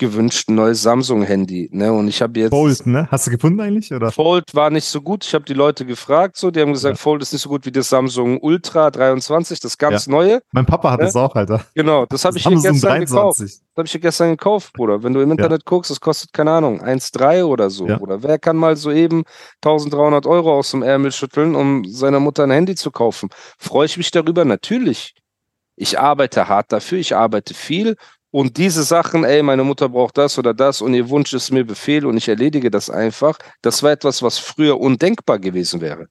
gewünscht, 0.00 0.48
ein 0.48 0.56
neues 0.56 0.82
Samsung-Handy. 0.82 1.68
Ne? 1.72 1.92
Und 1.92 2.08
ich 2.08 2.20
habe 2.20 2.40
jetzt. 2.40 2.50
Fold, 2.50 2.84
ne? 2.86 3.06
Hast 3.10 3.28
du 3.28 3.30
gefunden 3.30 3.60
eigentlich? 3.60 3.92
Oder? 3.94 4.10
Fold 4.10 4.52
war 4.54 4.70
nicht 4.70 4.86
so 4.86 5.00
gut. 5.00 5.24
Ich 5.24 5.32
habe 5.34 5.44
die 5.44 5.54
Leute 5.54 5.86
gefragt, 5.86 6.36
so, 6.36 6.50
die 6.50 6.60
haben 6.60 6.72
gesagt, 6.72 6.96
Ja. 6.96 7.00
Fold 7.00 7.22
ist 7.22 7.32
nicht 7.32 7.42
so 7.42 7.48
gut 7.48 7.64
wie 7.66 7.70
das 7.70 7.88
Samsung 7.88 8.40
Ultra 8.40 8.90
23, 8.90 9.60
das 9.60 9.78
ganz 9.78 10.08
neue. 10.08 10.40
Mein 10.50 10.66
Papa 10.66 10.90
hat 10.90 10.98
Ja? 11.00 11.06
das 11.06 11.14
auch, 11.14 11.36
Alter. 11.36 11.64
Genau, 11.76 12.04
das 12.06 12.24
habe 12.24 12.36
ich 12.36 12.42
hier 12.44 12.56
gestern 12.56 13.00
gekauft. 13.00 13.38
23. 13.38 13.60
Das 13.60 13.76
habe 13.76 13.86
ich 13.86 13.92
dir 13.92 14.00
gestern 14.00 14.30
gekauft, 14.30 14.72
Bruder. 14.72 15.02
Wenn 15.04 15.12
du 15.12 15.20
im 15.20 15.30
Internet 15.30 15.64
guckst, 15.64 15.90
das 15.90 16.00
kostet, 16.00 16.32
keine 16.32 16.50
Ahnung, 16.50 16.82
1,3 16.82 17.44
oder 17.44 17.70
so, 17.70 17.86
Ja. 17.86 17.98
Bruder. 17.98 18.22
Wer 18.22 18.38
kann 18.40 18.56
mal 18.56 18.74
so 18.76 18.90
eben 18.90 19.22
1300 19.62 20.26
Euro 20.26 20.58
aus 20.58 20.72
dem 20.72 20.82
Ärmel 20.82 21.12
schütteln, 21.12 21.54
um 21.54 21.84
seiner 21.84 22.18
Mutter 22.18 22.42
ein 22.44 22.50
Handy 22.50 22.74
zu 22.74 22.90
kaufen? 22.90 23.28
Freue 23.58 23.86
ich 23.86 23.96
mich 23.96 24.10
darüber? 24.10 24.44
Natürlich. 24.44 25.14
Ich 25.76 25.98
arbeite 25.98 26.48
hart 26.48 26.72
dafür, 26.72 26.98
ich 26.98 27.14
arbeite 27.16 27.54
viel 27.54 27.96
und 28.30 28.56
diese 28.56 28.82
Sachen, 28.84 29.24
ey, 29.24 29.42
meine 29.42 29.64
Mutter 29.64 29.88
braucht 29.88 30.16
das 30.18 30.38
oder 30.38 30.54
das 30.54 30.80
und 30.82 30.94
ihr 30.94 31.08
Wunsch 31.08 31.32
ist 31.32 31.50
mir 31.50 31.64
Befehl 31.64 32.06
und 32.06 32.16
ich 32.16 32.28
erledige 32.28 32.70
das 32.70 32.88
einfach, 32.88 33.38
das 33.62 33.82
war 33.82 33.90
etwas, 33.90 34.22
was 34.22 34.38
früher 34.38 34.80
undenkbar 34.80 35.38
gewesen 35.38 35.80
wäre. 35.80 36.06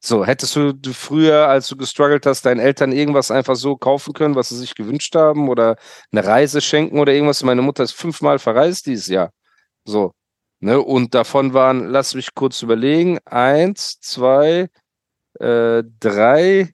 So, 0.00 0.26
hättest 0.26 0.54
du 0.54 0.74
früher, 0.92 1.48
als 1.48 1.66
du 1.68 1.76
gestruggelt 1.78 2.26
hast, 2.26 2.44
deinen 2.44 2.60
Eltern 2.60 2.92
irgendwas 2.92 3.30
einfach 3.30 3.56
so 3.56 3.76
kaufen 3.76 4.12
können, 4.12 4.34
was 4.34 4.50
sie 4.50 4.58
sich 4.58 4.74
gewünscht 4.74 5.14
haben 5.16 5.48
oder 5.48 5.76
eine 6.12 6.26
Reise 6.26 6.60
schenken 6.60 6.98
oder 6.98 7.14
irgendwas? 7.14 7.42
Meine 7.42 7.62
Mutter 7.62 7.84
ist 7.84 7.92
fünfmal 7.92 8.38
verreist 8.38 8.84
dieses 8.84 9.06
Jahr. 9.06 9.30
So. 9.86 10.12
Ne? 10.60 10.78
Und 10.78 11.14
davon 11.14 11.54
waren, 11.54 11.86
lass 11.88 12.14
mich 12.14 12.34
kurz 12.34 12.60
überlegen, 12.60 13.18
eins, 13.24 13.98
zwei, 14.00 14.68
äh, 15.40 15.82
drei, 16.00 16.73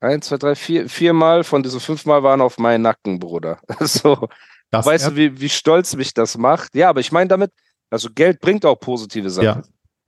eins, 0.00 0.26
zwei, 0.28 0.36
drei, 0.38 0.54
vier, 0.54 0.88
viermal 0.88 1.44
von 1.44 1.62
diesen 1.62 1.80
fünfmal 1.80 2.22
waren 2.22 2.40
auf 2.40 2.58
meinen 2.58 2.82
Nacken, 2.82 3.18
Bruder. 3.18 3.60
So. 3.80 4.28
Das 4.72 4.86
weißt 4.86 5.08
du, 5.08 5.16
wie, 5.16 5.40
wie 5.40 5.48
stolz 5.48 5.96
mich 5.96 6.14
das 6.14 6.38
macht? 6.38 6.74
Ja, 6.76 6.90
aber 6.90 7.00
ich 7.00 7.10
meine 7.10 7.26
damit, 7.26 7.50
also 7.90 8.08
Geld 8.14 8.40
bringt 8.40 8.64
auch 8.64 8.76
positive 8.76 9.28
Sachen. 9.28 9.44
Ja. 9.44 9.62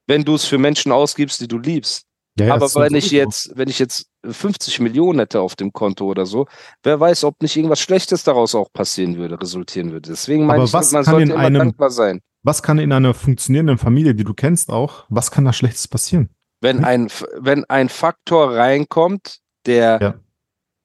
Wenn 0.06 0.24
du 0.24 0.34
es 0.36 0.44
für 0.44 0.56
Menschen 0.58 0.92
ausgibst, 0.92 1.40
die 1.40 1.48
du 1.48 1.58
liebst. 1.58 2.04
Ja, 2.38 2.46
ja, 2.46 2.54
Aber 2.54 2.72
wenn 2.76 2.94
ich 2.94 3.10
jetzt, 3.10 3.50
wenn 3.56 3.68
ich 3.68 3.78
jetzt 3.80 4.06
50 4.24 4.78
Millionen 4.80 5.18
hätte 5.18 5.40
auf 5.40 5.56
dem 5.56 5.72
Konto 5.72 6.06
oder 6.06 6.26
so, 6.26 6.46
wer 6.82 6.98
weiß, 6.98 7.24
ob 7.24 7.42
nicht 7.42 7.56
irgendwas 7.56 7.80
Schlechtes 7.80 8.22
daraus 8.24 8.54
auch 8.54 8.72
passieren 8.72 9.16
würde, 9.16 9.38
resultieren 9.40 9.90
würde. 9.92 10.10
Deswegen 10.10 10.46
meine 10.46 10.60
Aber 10.60 10.64
ich, 10.66 10.72
was 10.72 10.92
man 10.92 11.04
kann 11.04 11.12
sollte 11.12 11.24
in 11.24 11.30
immer 11.32 11.40
einem- 11.40 11.58
dankbar 11.58 11.90
sein. 11.90 12.20
Was 12.44 12.62
kann 12.62 12.78
in 12.78 12.92
einer 12.92 13.14
funktionierenden 13.14 13.78
Familie, 13.78 14.14
die 14.14 14.24
du 14.24 14.32
kennst 14.32 14.70
auch, 14.70 15.04
was 15.08 15.30
kann 15.30 15.44
da 15.44 15.52
Schlechtes 15.52 15.88
passieren? 15.88 16.30
Wenn 16.60 16.78
Hm? 16.78 16.84
ein, 16.84 17.08
wenn 17.38 17.64
ein 17.64 17.88
Faktor 17.88 18.54
reinkommt, 18.56 19.38
der 19.66 19.98
Ja. 20.00 20.14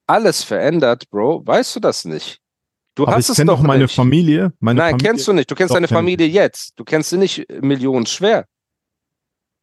alles 0.08 0.44
verändert, 0.44 1.10
Bro, 1.10 1.46
weißt 1.46 1.76
du 1.76 1.80
das 1.80 2.06
nicht. 2.06 2.40
Du 2.96 3.04
Aber 3.06 3.16
hast 3.16 3.30
ich 3.30 3.38
es 3.38 3.46
doch 3.46 3.62
meine 3.62 3.84
nicht. 3.84 3.96
Familie. 3.96 4.54
Meine 4.60 4.80
Nein, 4.80 4.92
Familie, 4.92 5.10
kennst 5.12 5.28
du 5.28 5.34
nicht. 5.34 5.52
Du 5.52 5.56
kennst 5.56 5.74
deine. 5.76 5.88
Familie 5.88 6.26
jetzt. 6.28 6.74
Du 6.80 6.84
kennst 6.84 7.12
sie 7.12 7.18
nicht 7.18 7.46
Millionen 7.62 8.08
schwer. 8.08 8.46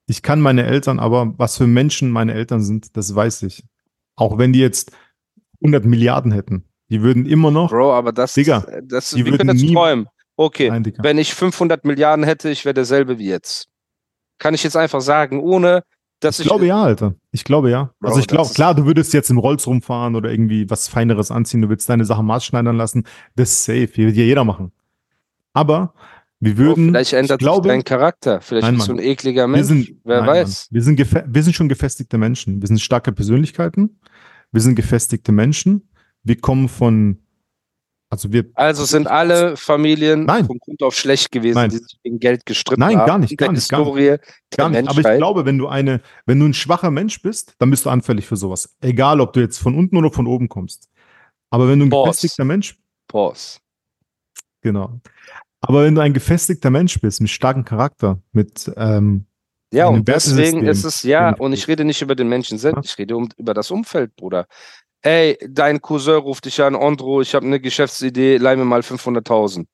Ich 0.07 0.23
kann 0.23 0.41
meine 0.41 0.65
Eltern, 0.67 1.01
aber 1.01 1.33
was 1.39 1.57
für 1.57 1.67
Menschen 1.67 2.11
meine 2.11 2.35
Eltern 2.35 2.63
sind, 2.63 2.97
das 2.97 3.15
weiß 3.15 3.43
ich. 3.43 3.65
Auch 4.17 4.39
wenn 4.39 4.53
die 4.53 4.61
jetzt 4.61 4.93
100 5.63 5.85
Milliarden 5.85 6.31
hätten, 6.31 6.65
die 6.91 7.03
würden 7.03 7.27
immer 7.27 7.51
noch. 7.51 7.71
Bro, 7.71 7.93
aber 7.95 8.13
das, 8.13 8.35
Digga, 8.35 8.67
das 8.85 9.11
die 9.11 9.25
wir 9.25 9.33
würden 9.33 9.39
können 9.39 9.57
jetzt 9.59 9.67
nie- 9.67 9.75
träumen. 9.75 10.07
Okay, 10.37 10.69
Nein, 10.69 10.93
wenn 10.99 11.19
ich 11.19 11.33
500 11.35 11.85
Milliarden 11.85 12.25
hätte, 12.25 12.51
ich 12.51 12.65
wäre 12.65 12.75
derselbe 12.75 13.19
wie 13.19 13.29
jetzt. 13.29 13.69
Kann 14.39 14.53
ich 14.55 14.63
jetzt 14.65 14.77
einfach 14.77 15.01
sagen, 15.01 15.41
ohne 15.41 15.85
dass 16.25 16.39
Ich 16.39 16.47
ich. 16.47 16.49
glaube 16.51 16.67
ja, 16.67 16.83
Alter. 16.83 17.15
Ich 17.31 17.45
glaube 17.45 17.71
ja. 17.71 17.91
Bro, 18.01 18.09
also 18.09 18.21
ich 18.21 18.27
glaube, 18.27 18.53
klar, 18.55 18.75
du 18.75 18.87
würdest 18.87 19.13
jetzt 19.13 19.31
im 19.31 19.39
Rolls 19.39 19.67
rumfahren 19.67 20.17
oder 20.17 20.31
irgendwie 20.31 20.69
was 20.71 20.89
Feineres 20.89 21.31
anziehen, 21.31 21.63
du 21.63 21.69
würdest 21.69 21.89
deine 21.89 22.05
Sachen 22.05 22.27
maßschneidern 22.27 22.77
lassen. 22.77 23.05
Das 23.37 23.51
ist 23.51 23.65
safe, 23.65 23.97
wird 23.97 24.17
ja 24.17 24.25
jeder 24.25 24.45
machen. 24.45 24.73
Aber 25.53 25.95
wir 26.41 26.57
würden, 26.59 26.89
vielleicht 26.89 27.13
ändert 27.13 27.41
ich 27.41 27.45
glaube, 27.45 27.63
sich 27.69 27.73
dein 27.73 27.85
Charakter. 27.85 28.41
Vielleicht 28.41 28.67
Nein, 28.67 28.75
bist 28.77 28.89
du 28.89 28.93
ein 28.93 28.99
ekliger 28.99 29.47
Mensch. 29.47 29.67
sind, 29.67 29.89
Wer 30.05 30.21
nein, 30.21 30.29
weiß. 30.29 30.69
Mann. 30.71 30.75
wir 30.75 30.83
sind, 30.83 31.35
wir 31.35 31.43
sind 31.43 31.55
schon 31.55 31.69
gefestigte 31.69 32.19
Menschen. 32.19 32.61
Wir 32.61 32.67
sind 32.69 32.81
starke 32.81 33.13
Persönlichkeiten. 33.13 33.99
Wir 34.53 34.61
sind 34.61 34.75
gefestigte 34.75 35.33
Menschen. 35.33 35.89
Wir 36.23 36.41
kommen 36.41 36.69
von, 36.69 37.19
also 38.15 38.33
wir, 38.33 38.47
Also 38.55 38.85
sind 38.85 39.07
alle 39.09 39.57
Familien 39.57 40.25
Nein. 40.25 40.47
von 40.47 40.59
Grund 40.59 40.83
auf 40.83 40.95
schlecht 40.97 41.33
gewesen, 41.33 41.57
Nein. 41.57 41.71
die 41.71 41.79
sich 41.79 41.99
gegen 42.03 42.19
Geld 42.21 42.47
gestritten 42.47 42.81
Nein, 42.81 42.99
haben. 42.99 43.07
gar 43.07 43.19
nicht, 43.19 43.37
gar 43.37 43.53
nicht, 43.53 43.69
gar 43.69 43.85
nicht. 43.95 44.21
Gar 44.57 44.69
nicht. 44.71 44.89
Aber 44.89 44.99
ich 44.99 45.19
glaube, 45.19 45.45
wenn 45.45 45.59
du 45.59 45.67
eine, 45.69 46.01
wenn 46.27 46.39
du 46.39 46.47
ein 46.47 46.55
schwacher 46.55 46.91
Mensch 46.91 47.21
bist, 47.23 47.55
dann 47.59 47.71
bist 47.71 47.85
du 47.85 47.91
anfällig 47.91 48.27
für 48.27 48.37
sowas. 48.37 48.75
Egal, 48.81 49.21
ob 49.21 49.33
du 49.33 49.41
jetzt 49.41 49.59
von 49.59 49.75
unten 49.75 49.97
oder 49.97 50.11
von 50.13 50.27
oben 50.27 50.49
kommst. 50.49 50.89
Aber 51.51 51.69
wenn 51.69 51.79
du 51.81 51.87
ein 51.87 51.91
Boss. 51.91 52.07
gefestigter 52.07 52.45
Mensch, 52.45 52.79
Pause. 53.09 53.59
genau. 54.61 55.01
Aber 55.61 55.85
wenn 55.85 55.95
du 55.95 56.01
ein 56.01 56.13
gefestigter 56.13 56.71
Mensch 56.71 57.01
bist, 57.01 57.21
mit 57.21 57.31
starkem 57.31 57.65
Charakter, 57.65 58.19
mit, 58.33 58.71
ähm, 58.77 59.25
Ja, 59.73 59.87
und 59.89 60.07
deswegen 60.07 60.65
ist 60.67 60.85
es, 60.85 61.03
ja, 61.03 61.35
und 61.35 61.53
ich 61.53 61.67
rede 61.69 61.85
nicht 61.85 62.03
über 62.03 62.15
den 62.15 62.29
Menschen 62.29 62.59
selbst, 62.59 62.91
ich 62.93 62.99
rede 62.99 63.17
um, 63.17 63.29
über 63.39 63.55
das 63.55 63.71
Umfeld, 63.71 64.15
Bruder. 64.15 64.47
Ey, 65.05 65.37
dein 65.47 65.83
Cousin 65.83 66.15
ruft 66.15 66.47
dich 66.47 66.63
an, 66.63 66.75
Andro, 66.75 67.21
ich 67.21 67.35
habe 67.35 67.45
eine 67.45 67.61
Geschäftsidee, 67.61 68.39
leih 68.39 68.57
mir 68.57 68.65
mal 68.65 68.81
500.000. 68.81 69.67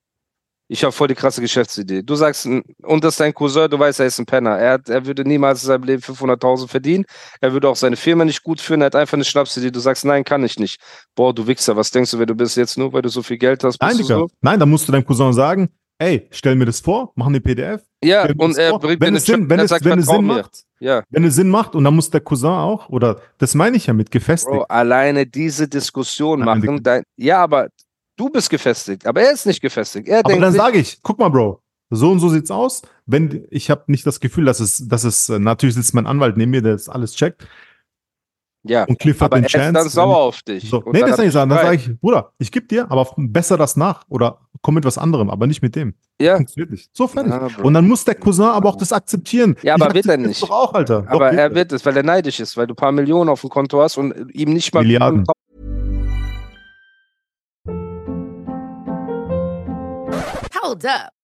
Ich 0.66 0.82
habe 0.82 0.92
voll 0.92 1.06
die 1.06 1.14
krasse 1.14 1.40
Geschäftsidee. 1.40 2.02
Du 2.02 2.16
sagst, 2.16 2.46
und 2.46 3.04
das 3.04 3.14
ist 3.14 3.20
dein 3.20 3.32
Cousin, 3.32 3.70
du 3.70 3.78
weißt, 3.78 4.00
er 4.00 4.06
ist 4.06 4.18
ein 4.18 4.26
Penner. 4.26 4.58
Er, 4.58 4.72
hat, 4.72 4.88
er 4.88 5.06
würde 5.06 5.24
niemals 5.24 5.62
in 5.62 5.68
seinem 5.68 5.84
Leben 5.84 6.02
500.000 6.02 6.66
verdienen. 6.68 7.04
Er 7.40 7.52
würde 7.52 7.68
auch 7.68 7.76
seine 7.76 7.96
Firma 7.96 8.24
nicht 8.24 8.42
gut 8.42 8.60
führen. 8.60 8.80
Er 8.80 8.86
hat 8.86 8.96
einfach 8.96 9.14
eine 9.14 9.24
Schnapsidee. 9.24 9.70
Du 9.70 9.80
sagst, 9.80 10.04
nein, 10.04 10.24
kann 10.24 10.44
ich 10.44 10.58
nicht. 10.58 10.80
Boah, 11.14 11.32
du 11.32 11.46
Wichser, 11.46 11.76
was 11.76 11.92
denkst 11.92 12.10
du, 12.10 12.18
wer 12.18 12.26
du 12.26 12.34
bist 12.34 12.56
jetzt 12.56 12.76
nur, 12.76 12.92
weil 12.92 13.02
du 13.02 13.08
so 13.08 13.22
viel 13.22 13.38
Geld 13.38 13.62
hast? 13.62 13.80
nein, 13.80 13.96
Digga. 13.96 14.18
so? 14.18 14.28
Nein, 14.40 14.58
da 14.58 14.66
musst 14.66 14.86
du 14.88 14.92
deinem 14.92 15.04
Cousin 15.04 15.32
sagen, 15.32 15.70
ey, 15.98 16.28
stell 16.30 16.56
mir 16.56 16.66
das 16.66 16.80
vor, 16.80 17.12
mach 17.14 17.26
eine 17.26 17.40
PDF, 17.40 17.82
Ja, 18.02 18.28
Wenn 18.28 18.38
und 18.38 18.56
er 18.56 18.78
bringt 18.78 19.00
wenn 19.00 19.14
es 19.14 19.26
Sinn, 19.26 19.48
wenn 19.50 19.60
es, 19.60 19.70
wenn 19.70 19.98
es 19.98 20.06
Sinn 20.06 20.24
macht, 20.24 20.64
Ja. 20.78 21.02
wenn 21.10 21.24
es 21.24 21.34
Sinn 21.34 21.48
macht 21.50 21.74
und 21.74 21.84
dann 21.84 21.94
muss 21.94 22.08
der 22.10 22.20
Cousin 22.22 22.48
auch, 22.50 22.88
oder 22.88 23.20
das 23.38 23.54
meine 23.54 23.76
ich 23.76 23.86
ja 23.86 23.92
mit 23.92 24.10
gefestigt. 24.10 24.52
Bro, 24.56 24.62
alleine 24.64 25.26
diese 25.26 25.68
Diskussion 25.68 26.40
Nein, 26.40 26.60
machen, 26.60 26.82
dein, 26.82 27.02
ja, 27.16 27.42
aber 27.42 27.68
du 28.16 28.30
bist 28.30 28.48
gefestigt, 28.48 29.06
aber 29.06 29.20
er 29.22 29.32
ist 29.32 29.46
nicht 29.46 29.60
gefestigt. 29.60 30.08
Er 30.08 30.20
Aber 30.20 30.36
dann 30.36 30.52
sage 30.52 30.78
ich, 30.78 31.00
guck 31.02 31.18
mal, 31.18 31.28
Bro, 31.28 31.60
so 31.90 32.10
und 32.10 32.20
so 32.20 32.30
sieht's 32.30 32.50
aus. 32.50 32.82
Wenn 33.04 33.46
ich 33.50 33.68
habe 33.70 33.84
nicht 33.88 34.06
das 34.06 34.20
Gefühl, 34.20 34.46
dass 34.46 34.60
es, 34.60 34.88
dass 34.88 35.04
es 35.04 35.28
äh, 35.28 35.38
natürlich 35.38 35.74
sitzt 35.74 35.92
mein 35.94 36.06
Anwalt 36.06 36.36
neben 36.36 36.52
mir, 36.52 36.62
der 36.62 36.72
das 36.72 36.88
alles 36.88 37.14
checkt 37.14 37.46
ja, 38.62 38.84
und 38.84 38.98
Cliff 38.98 39.20
hat 39.20 39.32
aber 39.32 39.36
den 39.36 39.44
er 39.44 39.46
ist 39.46 39.52
Chance. 39.52 39.72
dann 39.72 39.88
sauer 39.88 40.18
auf 40.18 40.42
dich. 40.42 40.68
So. 40.68 40.82
Nee, 40.92 41.00
das 41.00 41.18
ich 41.18 41.24
er 41.26 41.30
sagen. 41.30 41.50
Dann 41.50 41.58
sage 41.64 41.76
ich, 41.76 42.00
Bruder, 42.00 42.32
ich 42.38 42.52
gebe 42.52 42.66
dir, 42.66 42.90
aber 42.90 43.00
besser 43.16 43.56
das 43.56 43.76
nach 43.76 44.02
oder 44.08 44.38
komm 44.60 44.74
mit 44.74 44.84
was 44.84 44.98
anderem, 44.98 45.30
aber 45.30 45.46
nicht 45.46 45.62
mit 45.62 45.74
dem. 45.76 45.94
Ja, 46.20 46.36
Funktioniert 46.36 46.70
nicht. 46.70 46.90
So 46.92 47.08
fertig. 47.08 47.32
Ja, 47.32 47.48
und 47.64 47.72
dann 47.72 47.88
muss 47.88 48.04
der 48.04 48.14
Cousin 48.16 48.44
aber 48.44 48.68
auch 48.68 48.76
das 48.76 48.92
akzeptieren. 48.92 49.56
Ja, 49.62 49.74
aber 49.74 49.88
Ich 49.88 49.94
wird 49.94 50.06
er 50.06 50.18
nicht. 50.18 50.42
Doch 50.42 50.50
auch, 50.50 50.74
Alter. 50.74 51.02
Doch, 51.02 51.08
aber 51.12 51.30
er 51.32 51.54
wird 51.54 51.72
es, 51.72 51.86
weil 51.86 51.96
er 51.96 52.02
neidisch 52.02 52.40
ist, 52.40 52.56
weil 52.58 52.66
du 52.66 52.74
ein 52.74 52.76
paar 52.76 52.92
Millionen 52.92 53.30
auf 53.30 53.40
dem 53.40 53.50
Konto 53.50 53.80
hast 53.80 53.96
und 53.96 54.12
ihm 54.34 54.52
nicht 54.52 54.74
mal 54.74 54.82
Milliarden. 54.82 55.24
Hold 60.62 60.84
up. 60.86 61.19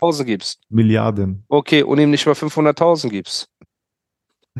1000 0.00 0.26
gibst. 0.26 0.60
Milliarden. 0.68 1.44
Okay, 1.48 1.82
und 1.82 1.98
ihm 1.98 2.10
nicht 2.10 2.26
mal 2.26 2.34
500.000 2.34 3.08
gibst. 3.10 3.48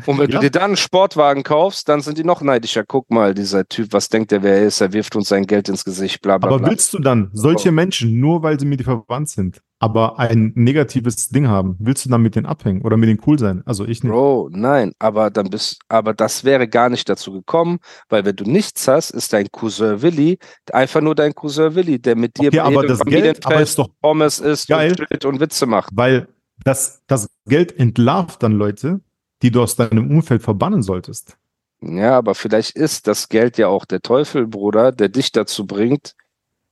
Und 0.05 0.17
wenn 0.19 0.29
Ja. 0.29 0.39
du 0.39 0.39
dir 0.39 0.51
dann 0.51 0.63
einen 0.63 0.77
Sportwagen 0.77 1.43
kaufst, 1.43 1.87
dann 1.87 2.01
sind 2.01 2.17
die 2.17 2.25
noch 2.25 2.41
neidischer. 2.41 2.83
Guck 2.85 3.09
mal, 3.11 3.33
dieser 3.33 3.65
Typ, 3.65 3.93
was 3.93 4.09
denkt 4.09 4.33
er, 4.33 4.43
wer 4.43 4.57
er 4.57 4.65
ist? 4.65 4.81
Er 4.81 4.91
wirft 4.91 5.15
uns 5.15 5.29
sein 5.29 5.45
Geld 5.47 5.69
ins 5.69 5.85
Gesicht, 5.85 6.21
bla 6.21 6.37
bla 6.37 6.49
Aber 6.49 6.59
bla. 6.59 6.69
willst 6.69 6.93
du 6.93 6.99
dann 6.99 7.29
solche 7.31 7.71
Menschen, 7.71 8.19
nur 8.19 8.43
weil 8.43 8.59
sie 8.59 8.65
mit 8.65 8.81
dir 8.81 8.83
verwandt 8.83 9.29
sind, 9.29 9.61
aber 9.79 10.19
ein 10.19 10.53
negatives 10.55 11.29
Ding 11.29 11.47
haben, 11.47 11.75
willst 11.79 12.05
du 12.05 12.09
dann 12.09 12.21
mit 12.21 12.35
denen 12.35 12.45
abhängen 12.45 12.81
oder 12.81 12.97
mit 12.97 13.09
denen 13.09 13.19
cool 13.27 13.37
sein? 13.37 13.61
Also 13.65 13.83
ich 13.85 14.03
nicht. 14.03 14.11
Bro, 14.11 14.49
nein, 14.51 14.93
aber 14.99 15.29
dann 15.29 15.49
bist, 15.49 15.79
aber 15.89 16.13
das 16.13 16.43
wäre 16.43 16.67
gar 16.67 16.89
nicht 16.89 17.09
dazu 17.09 17.33
gekommen, 17.33 17.79
weil 18.09 18.25
wenn 18.25 18.35
du 18.35 18.45
nichts 18.45 18.87
hast, 18.87 19.11
ist 19.11 19.33
dein 19.33 19.47
Cousin 19.51 20.01
Willi 20.01 20.39
einfach 20.71 21.01
nur 21.01 21.15
dein 21.15 21.35
Cousin 21.35 21.75
Willi, 21.75 21.99
der 21.99 22.15
mit 22.15 22.37
dir 22.39 22.47
Okay, 22.47 22.59
aber 22.59 22.87
das 22.87 22.99
Geld, 23.01 23.45
aber 23.45 23.61
ist 23.61 23.77
doch 23.77 23.89
Pommes 24.01 24.39
isst 24.39 24.69
geil. 24.69 24.95
und 25.11 25.25
und 25.25 25.39
Witze 25.39 25.65
macht. 25.65 25.89
Weil 25.93 26.27
das, 26.63 27.01
das 27.07 27.29
Geld 27.45 27.77
entlarvt 27.77 28.41
dann 28.43 28.53
Leute, 28.53 29.01
die 29.41 29.51
du 29.51 29.61
aus 29.61 29.75
deinem 29.75 30.09
Umfeld 30.09 30.41
verbannen 30.41 30.81
solltest. 30.81 31.37
Ja, 31.81 32.17
aber 32.17 32.33
vielleicht 32.33 32.75
ist 32.75 33.07
das 33.07 33.29
Geld 33.29 33.57
ja 33.57 33.67
auch 33.67 33.85
der 33.85 34.01
Teufel, 34.01 34.47
Bruder, 34.47 34.91
der 34.91 35.09
dich 35.09 35.31
dazu 35.31 35.67
bringt, 35.67 36.15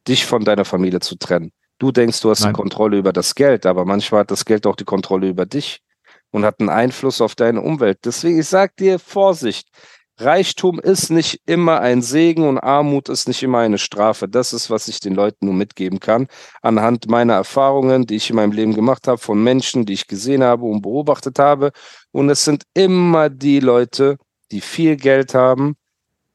dich 0.07 0.25
von 0.25 0.43
deiner 0.43 0.65
Familie 0.65 1.01
zu 1.01 1.15
trennen. 1.15 1.51
Du 1.79 1.91
denkst, 1.91 2.21
du 2.21 2.29
hast 2.29 2.41
Nein. 2.41 2.53
die 2.53 2.57
Kontrolle 2.57 2.97
über 2.97 3.13
das 3.13 3.35
Geld, 3.35 3.65
aber 3.65 3.85
manchmal 3.85 4.21
hat 4.21 4.31
das 4.31 4.45
Geld 4.45 4.65
auch 4.65 4.75
die 4.75 4.85
Kontrolle 4.85 5.27
über 5.27 5.45
dich 5.45 5.81
und 6.31 6.45
hat 6.45 6.59
einen 6.59 6.69
Einfluss 6.69 7.21
auf 7.21 7.35
deine 7.35 7.61
Umwelt. 7.61 7.99
Deswegen, 8.05 8.39
ich 8.39 8.47
sag 8.47 8.75
dir, 8.77 8.99
Vorsicht. 8.99 9.69
Reichtum 10.17 10.79
ist 10.79 11.09
nicht 11.09 11.41
immer 11.47 11.79
ein 11.81 12.03
Segen 12.03 12.47
und 12.47 12.59
Armut 12.59 13.09
ist 13.09 13.27
nicht 13.27 13.41
immer 13.41 13.59
eine 13.59 13.79
Strafe. 13.79 14.27
Das 14.27 14.53
ist, 14.53 14.69
was 14.69 14.87
ich 14.87 14.99
den 14.99 15.15
Leuten 15.15 15.45
nur 15.47 15.55
mitgeben 15.55 15.99
kann. 15.99 16.27
Anhand 16.61 17.07
meiner 17.07 17.33
Erfahrungen, 17.33 18.05
die 18.05 18.15
ich 18.15 18.29
in 18.29 18.35
meinem 18.35 18.51
Leben 18.51 18.75
gemacht 18.75 19.07
habe, 19.07 19.17
von 19.17 19.43
Menschen, 19.43 19.85
die 19.85 19.93
ich 19.93 20.07
gesehen 20.07 20.43
habe 20.43 20.65
und 20.65 20.83
beobachtet 20.83 21.39
habe. 21.39 21.71
Und 22.11 22.29
es 22.29 22.45
sind 22.45 22.63
immer 22.75 23.29
die 23.29 23.59
Leute, 23.59 24.17
die 24.51 24.61
viel 24.61 24.97
Geld 24.97 25.33
haben, 25.33 25.75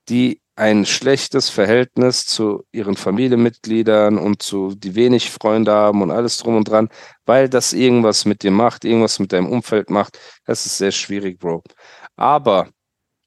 die 0.09 0.41
ein 0.59 0.85
schlechtes 0.87 1.51
Verhältnis 1.51 2.27
zu 2.27 2.65
ihren 2.73 2.97
Familienmitgliedern 2.97 4.19
und 4.19 4.43
zu 4.43 4.75
die 4.75 4.97
wenig 4.97 5.31
Freunde 5.31 5.71
haben 5.73 6.03
und 6.03 6.11
alles 6.11 6.39
drum 6.39 6.57
und 6.57 6.69
dran, 6.69 6.89
weil 7.27 7.49
das 7.49 7.73
irgendwas 7.73 8.25
mit 8.25 8.43
dir 8.43 8.51
macht, 8.51 8.85
irgendwas 8.85 9.21
mit 9.21 9.33
deinem 9.33 9.47
Umfeld 9.49 9.89
macht. 9.89 10.19
Das 10.47 10.67
ist 10.67 10.79
sehr 10.79 10.91
schwierig, 10.91 11.39
Bro. 11.39 11.63
Aber 12.17 12.69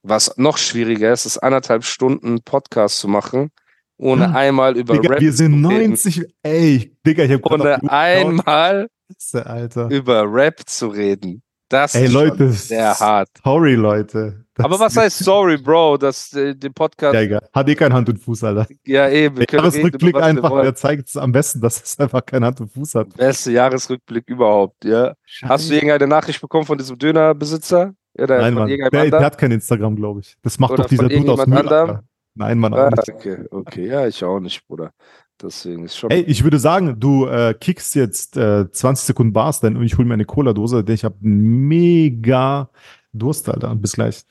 was 0.03 0.35
noch 0.37 0.57
schwieriger 0.57 1.13
ist, 1.13 1.25
ist 1.25 1.37
anderthalb 1.37 1.85
Stunden 1.85 2.41
Podcast 2.43 2.97
zu 2.97 3.07
machen, 3.07 3.49
ohne 3.97 4.23
Ja. 4.23 4.31
einmal 4.31 4.75
über 4.75 4.95
Digga, 4.95 5.13
Rap 5.13 5.21
wir 5.21 5.31
sind 5.31 5.61
zu 5.63 5.69
reden. 5.69 5.89
90, 5.91 6.21
ey, 6.43 6.93
Digga, 7.05 7.23
ich 7.23 7.31
hab 7.31 7.45
Ohne 7.51 7.81
einmal 7.89 8.89
Alter. 9.31 9.89
über 9.89 10.23
Rap 10.31 10.61
zu 10.65 10.87
reden. 10.87 11.43
Das 11.71 11.95
Ey, 11.95 12.05
ist 12.05 12.11
Leute, 12.11 12.51
sehr 12.51 12.93
hart. 12.99 13.29
sorry, 13.43 13.75
Leute. 13.75 14.43
Das 14.55 14.65
Aber 14.65 14.77
was 14.77 14.97
heißt 14.97 15.19
sorry, 15.19 15.57
Bro, 15.57 15.95
dass 15.97 16.33
äh, 16.33 16.53
der 16.53 16.69
Podcast 16.71 17.13
Ja, 17.15 17.21
egal. 17.21 17.47
Hat 17.53 17.69
eh 17.69 17.75
kein 17.75 17.93
Hand 17.93 18.09
und 18.09 18.17
Fuß, 18.17 18.43
Alter. 18.43 18.67
ja 18.85 19.07
eben, 19.09 19.35
Der 19.37 19.43
reden, 19.43 19.55
Jahresrückblick 19.55 20.13
wir 20.15 20.21
einfach, 20.23 20.61
der 20.61 20.75
zeigt 20.75 21.07
es 21.07 21.15
am 21.15 21.31
besten, 21.31 21.61
dass 21.61 21.81
es 21.81 21.97
einfach 21.97 22.25
kein 22.25 22.43
Hand 22.43 22.59
und 22.59 22.69
Fuß 22.73 22.95
hat. 22.95 23.15
Beste 23.15 23.51
Jahresrückblick 23.53 24.25
überhaupt, 24.27 24.83
ja. 24.83 25.13
Hast 25.43 25.69
du 25.69 25.73
irgendeine 25.73 26.07
Nachricht 26.07 26.41
bekommen 26.41 26.65
von 26.65 26.77
diesem 26.77 26.97
Dönerbesitzer? 26.97 27.93
Oder 28.19 28.39
Nein, 28.41 28.53
Mann. 28.53 28.67
Der, 28.67 28.89
der 29.09 29.23
hat 29.23 29.37
kein 29.37 29.51
Instagram, 29.51 29.95
glaube 29.95 30.19
ich. 30.19 30.35
Das 30.41 30.59
macht 30.59 30.71
Oder 30.73 30.83
doch 30.83 30.89
dieser 30.89 31.07
Dude 31.07 31.31
aus? 31.31 31.39
Alter. 31.39 32.03
Nein, 32.35 32.59
Mann, 32.59 32.73
auch 32.73 32.77
Ah, 32.79 32.89
nicht. 32.89 33.09
okay, 33.09 33.37
okay, 33.49 33.87
ja, 33.87 34.07
ich 34.07 34.21
auch 34.25 34.39
nicht, 34.41 34.65
Bruder. 34.67 34.91
Deswegen 35.41 35.85
ist 35.85 35.97
schon. 35.97 36.11
Ey, 36.11 36.21
ich 36.21 36.43
würde 36.43 36.59
sagen, 36.59 36.99
du 36.99 37.25
äh, 37.25 37.53
kickst 37.59 37.95
jetzt 37.95 38.37
äh, 38.37 38.71
20 38.71 39.07
Sekunden 39.07 39.33
Bars 39.33 39.59
denn 39.59 39.75
und 39.75 39.83
ich 39.83 39.97
hole 39.97 40.07
mir 40.07 40.13
eine 40.13 40.25
Cola-Dose, 40.25 40.83
denn 40.83 40.95
ich 40.95 41.03
habe 41.03 41.15
mega 41.21 42.69
Durst, 43.13 43.49
Alter. 43.49 43.75
Bis 43.75 43.93
gleich. 43.93 44.23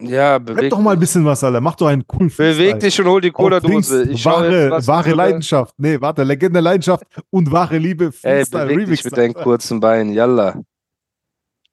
ja, 0.00 0.38
beweg, 0.38 0.70
doch 0.70 0.80
mal 0.80 0.92
ein 0.92 1.00
bisschen 1.00 1.24
was, 1.24 1.44
Alter. 1.44 1.60
Mach 1.60 1.76
doch 1.76 1.88
einen 1.88 2.06
coolen 2.06 2.30
beweg 2.30 2.56
Freestyle. 2.56 2.78
dich 2.78 3.00
und 3.00 3.06
hol 3.06 3.20
die 3.20 3.30
Cola-Dose. 3.30 4.24
Wahre, 4.24 4.86
wahre 4.86 5.12
Leidenschaft. 5.12 5.74
Nee, 5.78 6.00
warte, 6.00 6.22
Legende 6.22 6.60
Leidenschaft 6.60 7.04
und 7.30 7.50
wahre 7.52 7.78
Liebe. 7.78 8.12
Ey, 8.22 8.44
beweg 8.44 8.68
Remix. 8.70 8.90
dich 8.90 9.04
mit 9.04 9.16
deinen 9.16 9.34
Alter. 9.34 9.42
kurzen 9.42 9.80
Beinen, 9.80 10.12
yalla. 10.12 10.60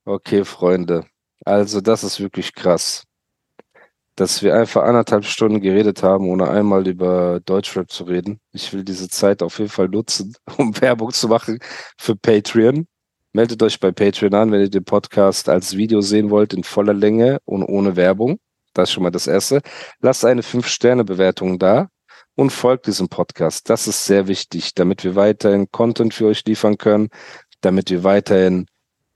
Okay, 0.06 0.44
Freunde. 0.44 1.06
Also, 1.46 1.82
das 1.82 2.04
ist 2.04 2.20
wirklich 2.20 2.54
krass. 2.54 3.05
Dass 4.16 4.42
wir 4.42 4.56
einfach 4.56 4.84
anderthalb 4.84 5.26
Stunden 5.26 5.60
geredet 5.60 6.02
haben, 6.04 6.30
ohne 6.30 6.50
einmal 6.50 6.88
über 6.88 7.42
Deutschrap 7.42 7.92
zu 7.92 8.06
reden. 8.06 8.40
Ich 8.54 8.72
will 8.74 8.84
diese 8.84 9.10
Zeit 9.10 9.44
auf 9.44 9.60
jeden 9.60 9.72
Fall 9.72 9.90
nutzen, 9.90 10.36
um 10.58 10.80
Werbung 10.82 11.12
zu 11.12 11.28
machen 11.28 11.60
für 11.98 12.16
Patreon. 12.16 12.88
Meldet 13.34 13.62
euch 13.62 13.80
bei 13.80 13.92
Patreon 13.92 14.34
an, 14.34 14.52
wenn 14.52 14.62
ihr 14.62 14.70
den 14.70 14.86
Podcast 14.86 15.50
als 15.50 15.76
Video 15.76 16.00
sehen 16.00 16.30
wollt, 16.30 16.54
in 16.54 16.64
voller 16.64 16.94
Länge 16.94 17.40
und 17.44 17.64
ohne 17.64 17.98
Werbung. 17.98 18.40
Das 18.74 18.90
ist 18.90 18.94
schon 18.94 19.04
mal 19.04 19.12
das 19.12 19.28
Erste. 19.28 19.62
Lasst 20.00 20.24
eine 20.24 20.42
5-Sterne-Bewertung 20.42 21.60
da 21.60 21.90
und 22.36 22.52
folgt 22.52 22.88
diesem 22.88 23.10
Podcast. 23.10 23.70
Das 23.70 23.88
ist 23.88 24.06
sehr 24.06 24.28
wichtig, 24.28 24.74
damit 24.76 25.04
wir 25.04 25.16
weiterhin 25.16 25.72
Content 25.72 26.14
für 26.14 26.28
euch 26.28 26.46
liefern 26.46 26.78
können, 26.78 27.10
damit 27.62 27.90
wir 27.90 28.04
weiterhin 28.04 28.68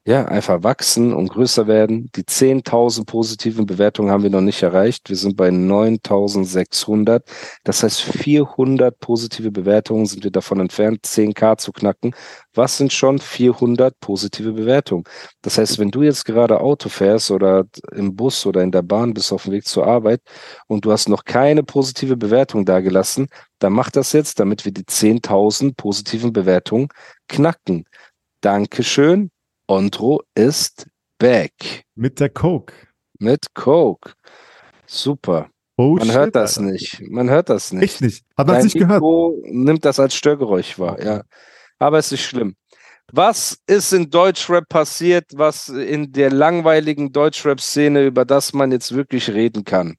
ja, 0.09 0.25
einfach 0.25 0.63
wachsen 0.63 1.13
und 1.13 1.29
größer 1.29 1.67
werden. 1.67 2.09
Die 2.15 2.23
10.000 2.23 3.05
positiven 3.05 3.67
Bewertungen 3.67 4.09
haben 4.09 4.23
wir 4.23 4.31
noch 4.31 4.41
nicht 4.41 4.63
erreicht. 4.63 5.07
Wir 5.07 5.15
sind 5.15 5.37
bei 5.37 5.49
9.600. 5.49 7.21
Das 7.63 7.83
heißt, 7.83 8.01
400 8.01 8.99
positive 8.99 9.51
Bewertungen 9.51 10.07
sind 10.07 10.23
wir 10.23 10.31
davon 10.31 10.61
entfernt, 10.61 11.05
10k 11.05 11.57
zu 11.57 11.71
knacken. 11.71 12.15
Was 12.55 12.77
sind 12.77 12.91
schon 12.91 13.19
400 13.19 13.99
positive 13.99 14.53
Bewertungen? 14.53 15.03
Das 15.43 15.59
heißt, 15.59 15.77
wenn 15.77 15.91
du 15.91 16.01
jetzt 16.01 16.25
gerade 16.25 16.59
Auto 16.59 16.89
fährst 16.89 17.29
oder 17.29 17.65
im 17.91 18.15
Bus 18.15 18.47
oder 18.47 18.63
in 18.63 18.71
der 18.71 18.81
Bahn 18.81 19.13
bist 19.13 19.31
auf 19.31 19.43
dem 19.43 19.51
Weg 19.51 19.67
zur 19.67 19.85
Arbeit 19.85 20.21
und 20.65 20.85
du 20.85 20.91
hast 20.91 21.07
noch 21.07 21.23
keine 21.23 21.61
positive 21.61 22.17
Bewertung 22.17 22.65
dagelassen, 22.65 23.27
dann 23.59 23.73
mach 23.73 23.91
das 23.91 24.13
jetzt, 24.13 24.39
damit 24.39 24.65
wir 24.65 24.71
die 24.71 24.85
10.000 24.85 25.75
positiven 25.77 26.33
Bewertungen 26.33 26.87
knacken. 27.27 27.85
Dankeschön. 28.41 29.29
Ondro 29.69 30.23
ist 30.33 30.87
back 31.19 31.83
Mit 31.95 32.19
der 32.19 32.29
Coke. 32.29 32.73
mit 33.19 33.53
Coke. 33.53 34.13
Super. 34.87 35.49
Oh, 35.77 35.95
Man 35.95 36.07
shit, 36.07 36.15
hört 36.15 36.35
das 36.35 36.57
Alter. 36.57 36.71
nicht. 36.71 37.01
Man 37.09 37.29
hört 37.29 37.49
das 37.49 37.71
nicht. 37.71 37.83
Echt 37.83 38.01
nicht. 38.01 38.25
Hat 38.35 38.47
man 38.47 38.55
Dein 38.55 38.63
nicht 38.63 38.73
gehört. 38.73 39.01
Mikro 39.01 39.37
nimmt 39.45 39.85
das 39.85 39.99
als 39.99 40.15
Störgeräusch 40.15 40.79
wahr, 40.79 40.99
ja. 41.03 41.21
Aber 41.77 41.99
es 41.99 42.11
ist 42.11 42.21
schlimm. 42.21 42.55
Was 43.11 43.59
ist 43.67 43.93
in 43.93 44.09
Deutschrap 44.09 44.67
passiert, 44.69 45.25
was 45.35 45.69
in 45.69 46.11
der 46.11 46.31
langweiligen 46.31 47.11
Deutschrap-Szene, 47.11 48.05
über 48.07 48.25
das 48.25 48.53
man 48.53 48.71
jetzt 48.71 48.93
wirklich 48.95 49.29
reden 49.29 49.63
kann? 49.63 49.95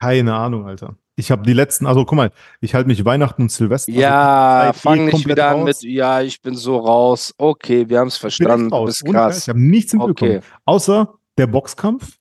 Keine 0.00 0.34
Ahnung, 0.34 0.66
Alter. 0.66 0.96
Ich 1.16 1.30
habe 1.30 1.42
die 1.44 1.52
letzten, 1.52 1.86
also 1.86 2.04
guck 2.04 2.16
mal, 2.16 2.32
ich 2.60 2.74
halte 2.74 2.88
mich 2.88 3.04
Weihnachten 3.04 3.42
und 3.42 3.52
Silvester. 3.52 3.92
Ja, 3.92 4.60
also 4.62 4.80
fang 4.80 4.98
eh 5.08 5.12
nicht 5.12 5.28
wieder 5.28 5.48
an 5.48 5.60
raus. 5.60 5.82
mit, 5.82 5.82
ja, 5.82 6.20
ich 6.20 6.42
bin 6.42 6.56
so 6.56 6.76
raus. 6.78 7.32
Okay, 7.38 7.88
wir 7.88 8.00
haben 8.00 8.08
es 8.08 8.14
Ich 8.16 8.20
verstanden. 8.20 8.70
Du 8.70 8.76
raus. 8.76 9.00
krass. 9.04 9.42
Ich 9.42 9.48
habe 9.48 9.60
nichts 9.60 9.92
mitbekommen. 9.92 10.38
Okay. 10.38 10.40
Außer 10.64 11.14
der 11.38 11.46
Boxkampf 11.46 12.18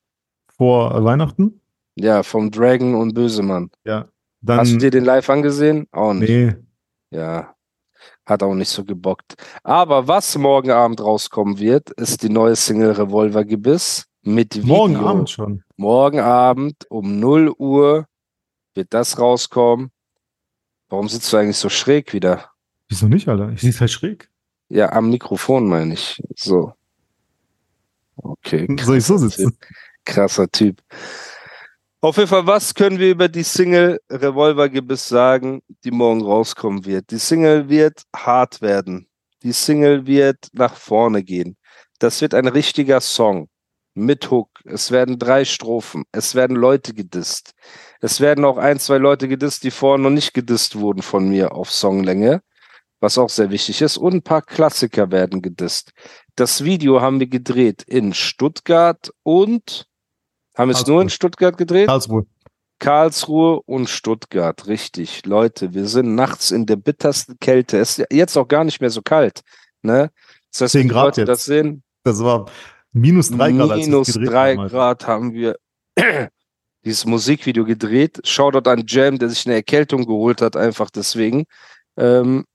vor 0.56 1.04
Weihnachten. 1.04 1.60
Ja, 1.96 2.22
vom 2.24 2.52
Dragon 2.52 2.96
und 2.96 3.14
Bösemann. 3.14 3.72
Ja. 3.84 4.06
Dann, 4.42 4.60
Hast 4.60 4.74
du 4.74 4.78
dir 4.78 4.92
den 4.92 5.06
live 5.06 5.30
angesehen? 5.30 5.88
Auch 5.92 6.14
nicht. 6.14 6.30
nee, 6.30 6.54
Ja, 7.12 7.54
hat 8.26 8.44
auch 8.44 8.54
nicht 8.54 8.70
so 8.70 8.84
gebockt. 8.84 9.36
Aber 9.64 10.08
was 10.08 10.38
morgen 10.38 10.70
Abend 10.72 11.02
rauskommen 11.02 11.58
wird, 11.60 11.90
ist 11.92 12.22
die 12.24 12.30
neue 12.30 12.56
Single 12.56 12.92
Revolver 12.92 13.44
Gebiss 13.46 14.06
mit 14.22 14.56
Video. 14.56 14.68
morgen 14.76 14.96
Abend 14.98 15.30
schon. 15.30 15.64
Morgen 15.78 16.20
Abend 16.20 16.76
um 16.90 17.20
0 17.20 17.54
Uhr 17.58 18.06
wird 18.76 18.94
das 18.94 19.20
rauskommen. 19.20 19.92
Warum 20.90 21.10
sitzt 21.10 21.32
du 21.34 21.38
eigentlich 21.38 21.58
so 21.58 21.70
schräg 21.70 22.14
wieder? 22.14 22.50
Wieso 22.88 23.08
nicht, 23.08 23.28
Alter? 23.28 23.50
Ich 23.50 23.62
sehe 23.62 23.74
halt 23.80 23.92
schräg. 23.92 24.30
Ja, 24.70 24.92
am 24.92 25.10
Mikrofon 25.10 25.68
meine 25.68 25.94
ich. 25.94 26.22
So. 26.36 26.74
Okay. 28.16 28.68
Soll 28.80 28.98
ich 28.98 29.06
so 29.06 29.18
sitzen? 29.18 29.52
Typ. 29.52 29.60
Krasser 30.06 30.50
Typ. 30.50 30.82
Auf 32.02 32.18
jeden 32.18 32.28
Fall, 32.28 32.46
was 32.46 32.74
können 32.74 33.00
wir 33.00 33.12
über 33.12 33.30
die 33.30 33.44
Single 33.44 34.00
Revolver 34.10 34.68
Gebiss 34.68 35.08
sagen, 35.08 35.62
die 35.86 35.92
morgen 35.92 36.22
rauskommen 36.22 36.86
wird? 36.86 37.12
Die 37.12 37.18
Single 37.18 37.70
wird 37.70 38.04
hart 38.14 38.62
werden. 38.62 39.08
Die 39.42 39.54
Single 39.54 40.06
wird 40.06 40.50
nach 40.52 40.76
vorne 40.76 41.24
gehen. 41.24 41.56
Das 42.00 42.20
wird 42.20 42.34
ein 42.34 42.48
richtiger 42.48 43.00
Song 43.00 43.48
mit 43.94 44.30
Hook. 44.30 44.50
Es 44.66 44.92
werden 44.92 45.18
drei 45.18 45.46
Strophen. 45.46 46.04
Es 46.12 46.36
werden 46.36 46.58
Leute 46.58 46.94
gedisst. 46.94 47.54
Es 48.04 48.20
werden 48.20 48.44
auch 48.44 48.58
ein, 48.58 48.80
zwei 48.80 48.98
Leute 48.98 49.30
gedisst, 49.30 49.64
die 49.64 49.72
vorher 49.72 49.98
noch 49.98 50.10
nicht 50.10 50.34
gedisst 50.34 50.78
wurden 50.78 51.02
von 51.02 51.30
mir 51.30 51.54
auf 51.54 51.72
Songlänge, 51.72 52.42
was 53.00 53.18
auch 53.18 53.30
sehr 53.30 53.50
wichtig 53.50 53.82
ist. 53.82 53.96
Und 53.96 54.14
ein 54.14 54.22
paar 54.22 54.42
Klassiker 54.42 55.10
werden 55.10 55.42
gedisst. 55.42 55.94
Das 56.36 56.66
Video 56.66 57.00
haben 57.00 57.22
wir 57.22 57.28
gedreht 57.28 57.82
in 57.84 58.14
Stuttgart 58.14 59.14
und 59.24 59.88
haben 60.58 60.68
wir 60.68 60.76
es 60.76 60.86
nur 60.86 61.02
in. 61.02 61.10
Stuttgart 61.10 61.58
gedreht? 61.58 61.88
Karlsruhe. 61.88 62.26
Karlsruhe 62.80 63.62
und 63.62 63.90
Stuttgart, 63.90 64.68
richtig. 64.68 65.26
Leute, 65.26 65.74
wir 65.74 65.88
sind 65.88 66.14
nachts 66.14 66.52
in 66.52 66.66
der 66.66 66.76
bittersten 66.76 67.40
Kälte. 67.40 67.78
Es 67.78 68.00
ist 68.00 68.08
jetzt 68.12 68.36
auch 68.36 68.50
gar 68.50 68.66
nicht 68.66 68.82
mehr 68.82 68.90
so 68.90 69.02
kalt. 69.02 69.44
Ne? 69.82 70.12
Das 70.52 70.60
heißt, 70.60 70.72
10 70.74 70.82
wenn 70.82 70.88
die 70.90 70.94
Grad 70.94 71.06
Leute 71.06 71.22
jetzt. 71.22 71.30
das 71.30 71.46
sehen, 71.46 71.84
Das 72.04 72.22
war 72.22 72.52
minus 72.92 73.30
drei 73.30 73.54
Grad, 73.54 73.72
als 73.72 73.80
wir 73.80 73.86
minus 73.86 74.08
es 74.10 74.14
gedreht 74.16 74.30
drei 74.30 74.52
haben. 74.52 74.60
Alter. 74.60 74.76
Grad 74.76 75.08
haben 75.08 75.32
wir 75.32 75.56
dieses 76.86 77.06
Musikvideo 77.06 77.66
gedreht. 77.66 78.20
Shoutout 78.26 78.70
an 78.70 78.84
Jam, 78.88 79.18
der 79.20 79.30
sich 79.30 79.46
eine 79.46 79.56
Erkältung 79.56 80.06
geholt 80.06 80.42
hat, 80.42 80.56
einfach 80.58 80.90
deswegen. 80.90 81.46
Ähm, 81.98 82.46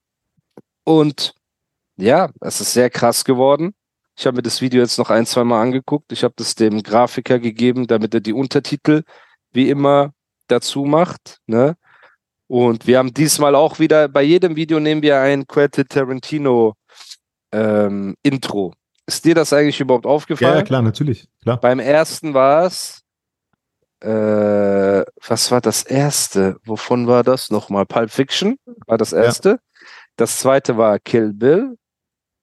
und 0.83 1.33
ja, 1.97 2.29
es 2.41 2.61
ist 2.61 2.73
sehr 2.73 2.89
krass 2.89 3.23
geworden. 3.25 3.73
Ich 4.17 4.25
habe 4.25 4.37
mir 4.37 4.41
das 4.43 4.61
Video 4.61 4.81
jetzt 4.81 4.97
noch 4.97 5.09
ein, 5.09 5.25
zwei 5.25 5.43
Mal 5.43 5.61
angeguckt. 5.61 6.11
Ich 6.11 6.23
habe 6.23 6.33
das 6.37 6.55
dem 6.55 6.83
Grafiker 6.83 7.39
gegeben, 7.39 7.87
damit 7.87 8.13
er 8.13 8.19
die 8.19 8.33
Untertitel 8.33 9.03
wie 9.51 9.69
immer 9.69 10.13
dazu 10.47 10.83
macht. 10.83 11.37
Ne? 11.47 11.75
Und 12.47 12.87
wir 12.87 12.97
haben 12.97 13.13
diesmal 13.13 13.55
auch 13.55 13.79
wieder, 13.79 14.07
bei 14.07 14.23
jedem 14.23 14.55
Video 14.55 14.79
nehmen 14.79 15.01
wir 15.01 15.19
ein 15.19 15.47
Quentin 15.47 15.87
Tarantino 15.87 16.73
ähm, 17.51 18.15
Intro. 18.23 18.73
Ist 19.05 19.23
dir 19.25 19.35
das 19.35 19.53
eigentlich 19.53 19.79
überhaupt 19.79 20.05
Ja, 20.05 20.11
aufgefallen? 20.11 20.57
ja, 20.57 20.63
klar, 20.63 20.81
natürlich. 20.81 21.27
Klar. 21.41 21.59
Beim 21.59 21.79
ersten 21.79 22.33
war 22.33 22.65
es, 22.65 23.01
äh, 24.01 25.03
was 25.27 25.51
war 25.51 25.61
das 25.61 25.83
erste? 25.83 26.57
Wovon 26.65 27.07
war 27.07 27.23
das 27.23 27.49
nochmal? 27.49 27.85
Pulp 27.85 28.11
Fiction 28.11 28.57
war 28.87 28.97
das 28.97 29.13
erste. 29.13 29.59
Das 30.15 30.39
zweite 30.39 30.77
war 30.77 30.99
Kill 30.99 31.33
Bill. 31.33 31.77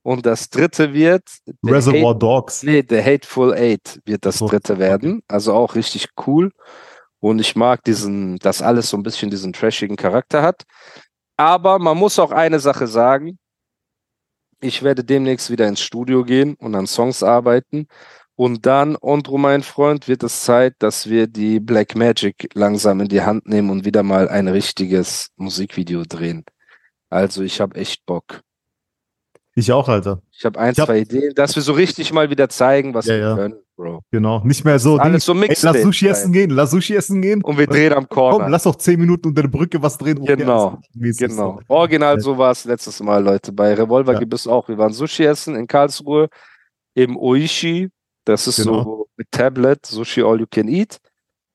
Und 0.02 0.24
das 0.24 0.50
dritte 0.50 0.92
wird 0.92 1.24
Reservoir 1.64 2.10
Hate, 2.10 2.18
Dogs. 2.20 2.62
nee, 2.62 2.84
The 2.88 3.02
Hateful 3.02 3.52
Eight 3.54 4.00
wird 4.04 4.24
das 4.24 4.38
dritte 4.38 4.78
werden. 4.78 5.22
Also 5.26 5.52
auch 5.52 5.74
richtig 5.74 6.08
cool. 6.26 6.52
Und 7.18 7.40
ich 7.40 7.56
mag 7.56 7.82
diesen, 7.82 8.36
dass 8.38 8.62
alles 8.62 8.88
so 8.88 8.96
ein 8.96 9.02
bisschen 9.02 9.30
diesen 9.30 9.52
trashigen 9.52 9.96
Charakter 9.96 10.42
hat. 10.42 10.62
Aber 11.36 11.80
man 11.80 11.96
muss 11.96 12.18
auch 12.18 12.30
eine 12.30 12.60
Sache 12.60 12.86
sagen. 12.86 13.38
Ich 14.60 14.82
werde 14.82 15.02
demnächst 15.02 15.50
wieder 15.50 15.66
ins 15.66 15.80
Studio 15.80 16.24
gehen 16.24 16.54
und 16.54 16.74
an 16.76 16.86
Songs 16.86 17.22
arbeiten. 17.22 17.88
Und 18.36 18.66
dann, 18.66 18.96
Andro, 19.00 19.38
mein 19.38 19.62
Freund, 19.62 20.08
wird 20.08 20.22
es 20.22 20.42
Zeit, 20.42 20.74
dass 20.80 21.08
wir 21.08 21.26
die 21.26 21.58
Black 21.58 21.96
Magic 21.96 22.50
langsam 22.54 23.00
in 23.00 23.08
die 23.08 23.22
Hand 23.22 23.48
nehmen 23.48 23.70
und 23.70 23.84
wieder 23.86 24.02
mal 24.02 24.28
ein 24.28 24.46
richtiges 24.48 25.30
Musikvideo 25.36 26.02
drehen. 26.06 26.44
Also 27.08 27.42
ich 27.42 27.60
habe 27.60 27.76
echt 27.76 28.04
Bock. 28.04 28.42
Ich 29.54 29.72
auch, 29.72 29.88
Alter. 29.88 30.20
Ich 30.32 30.44
habe 30.44 30.58
ein, 30.60 30.72
Ich 30.72 30.78
hab- 30.78 30.86
zwei 30.86 30.98
Ideen, 30.98 31.32
dass 31.34 31.56
wir 31.56 31.62
so 31.62 31.72
richtig 31.72 32.12
mal 32.12 32.28
wieder 32.28 32.50
zeigen, 32.50 32.92
was 32.92 33.06
Ja, 33.06 33.14
wir 33.14 33.20
ja. 33.20 33.34
können, 33.36 33.54
Bro. 33.74 34.02
Genau. 34.10 34.44
Nicht 34.44 34.66
mehr 34.66 34.78
so. 34.78 34.96
Alles 34.98 35.24
so 35.24 35.32
Mixtape 35.32 35.78
lass 35.78 35.82
Sushi 35.84 36.08
essen 36.08 36.30
gehen, 36.32 36.50
lass 36.50 36.70
Sushi 36.72 36.94
essen 36.94 37.22
gehen. 37.22 37.42
Und 37.42 37.56
wir 37.56 37.66
drehen 37.66 37.94
am 37.94 38.06
Komm, 38.06 38.32
Corner. 38.32 38.50
lass 38.50 38.64
doch 38.64 38.76
10 38.76 39.00
Minuten 39.00 39.28
unter 39.28 39.40
der 39.42 39.48
Brücke 39.48 39.80
was 39.80 39.96
drehen. 39.96 40.22
Genau, 40.26 40.78
Genau. 40.94 41.60
Original 41.68 42.16
Ja. 42.16 42.20
so 42.20 42.36
war 42.36 42.50
es 42.50 42.66
letztes 42.66 43.00
Mal, 43.02 43.24
Leute. 43.24 43.50
Bei 43.50 43.72
Revolver 43.72 44.12
Ja. 44.12 44.18
gibt 44.18 44.34
es 44.34 44.46
auch. 44.46 44.68
Wir 44.68 44.76
waren 44.76 44.92
Sushi 44.92 45.24
essen 45.24 45.56
in 45.56 45.66
Karlsruhe 45.66 46.28
im 46.92 47.16
Oishi. 47.16 47.88
Das 48.26 48.46
ist 48.46 48.56
Genau. 48.56 48.82
so 48.84 49.08
mit 49.16 49.30
Tablet, 49.30 49.86
Sushi 49.86 50.22
All 50.22 50.40
You 50.40 50.46
Can 50.50 50.68
Eat. 50.68 50.98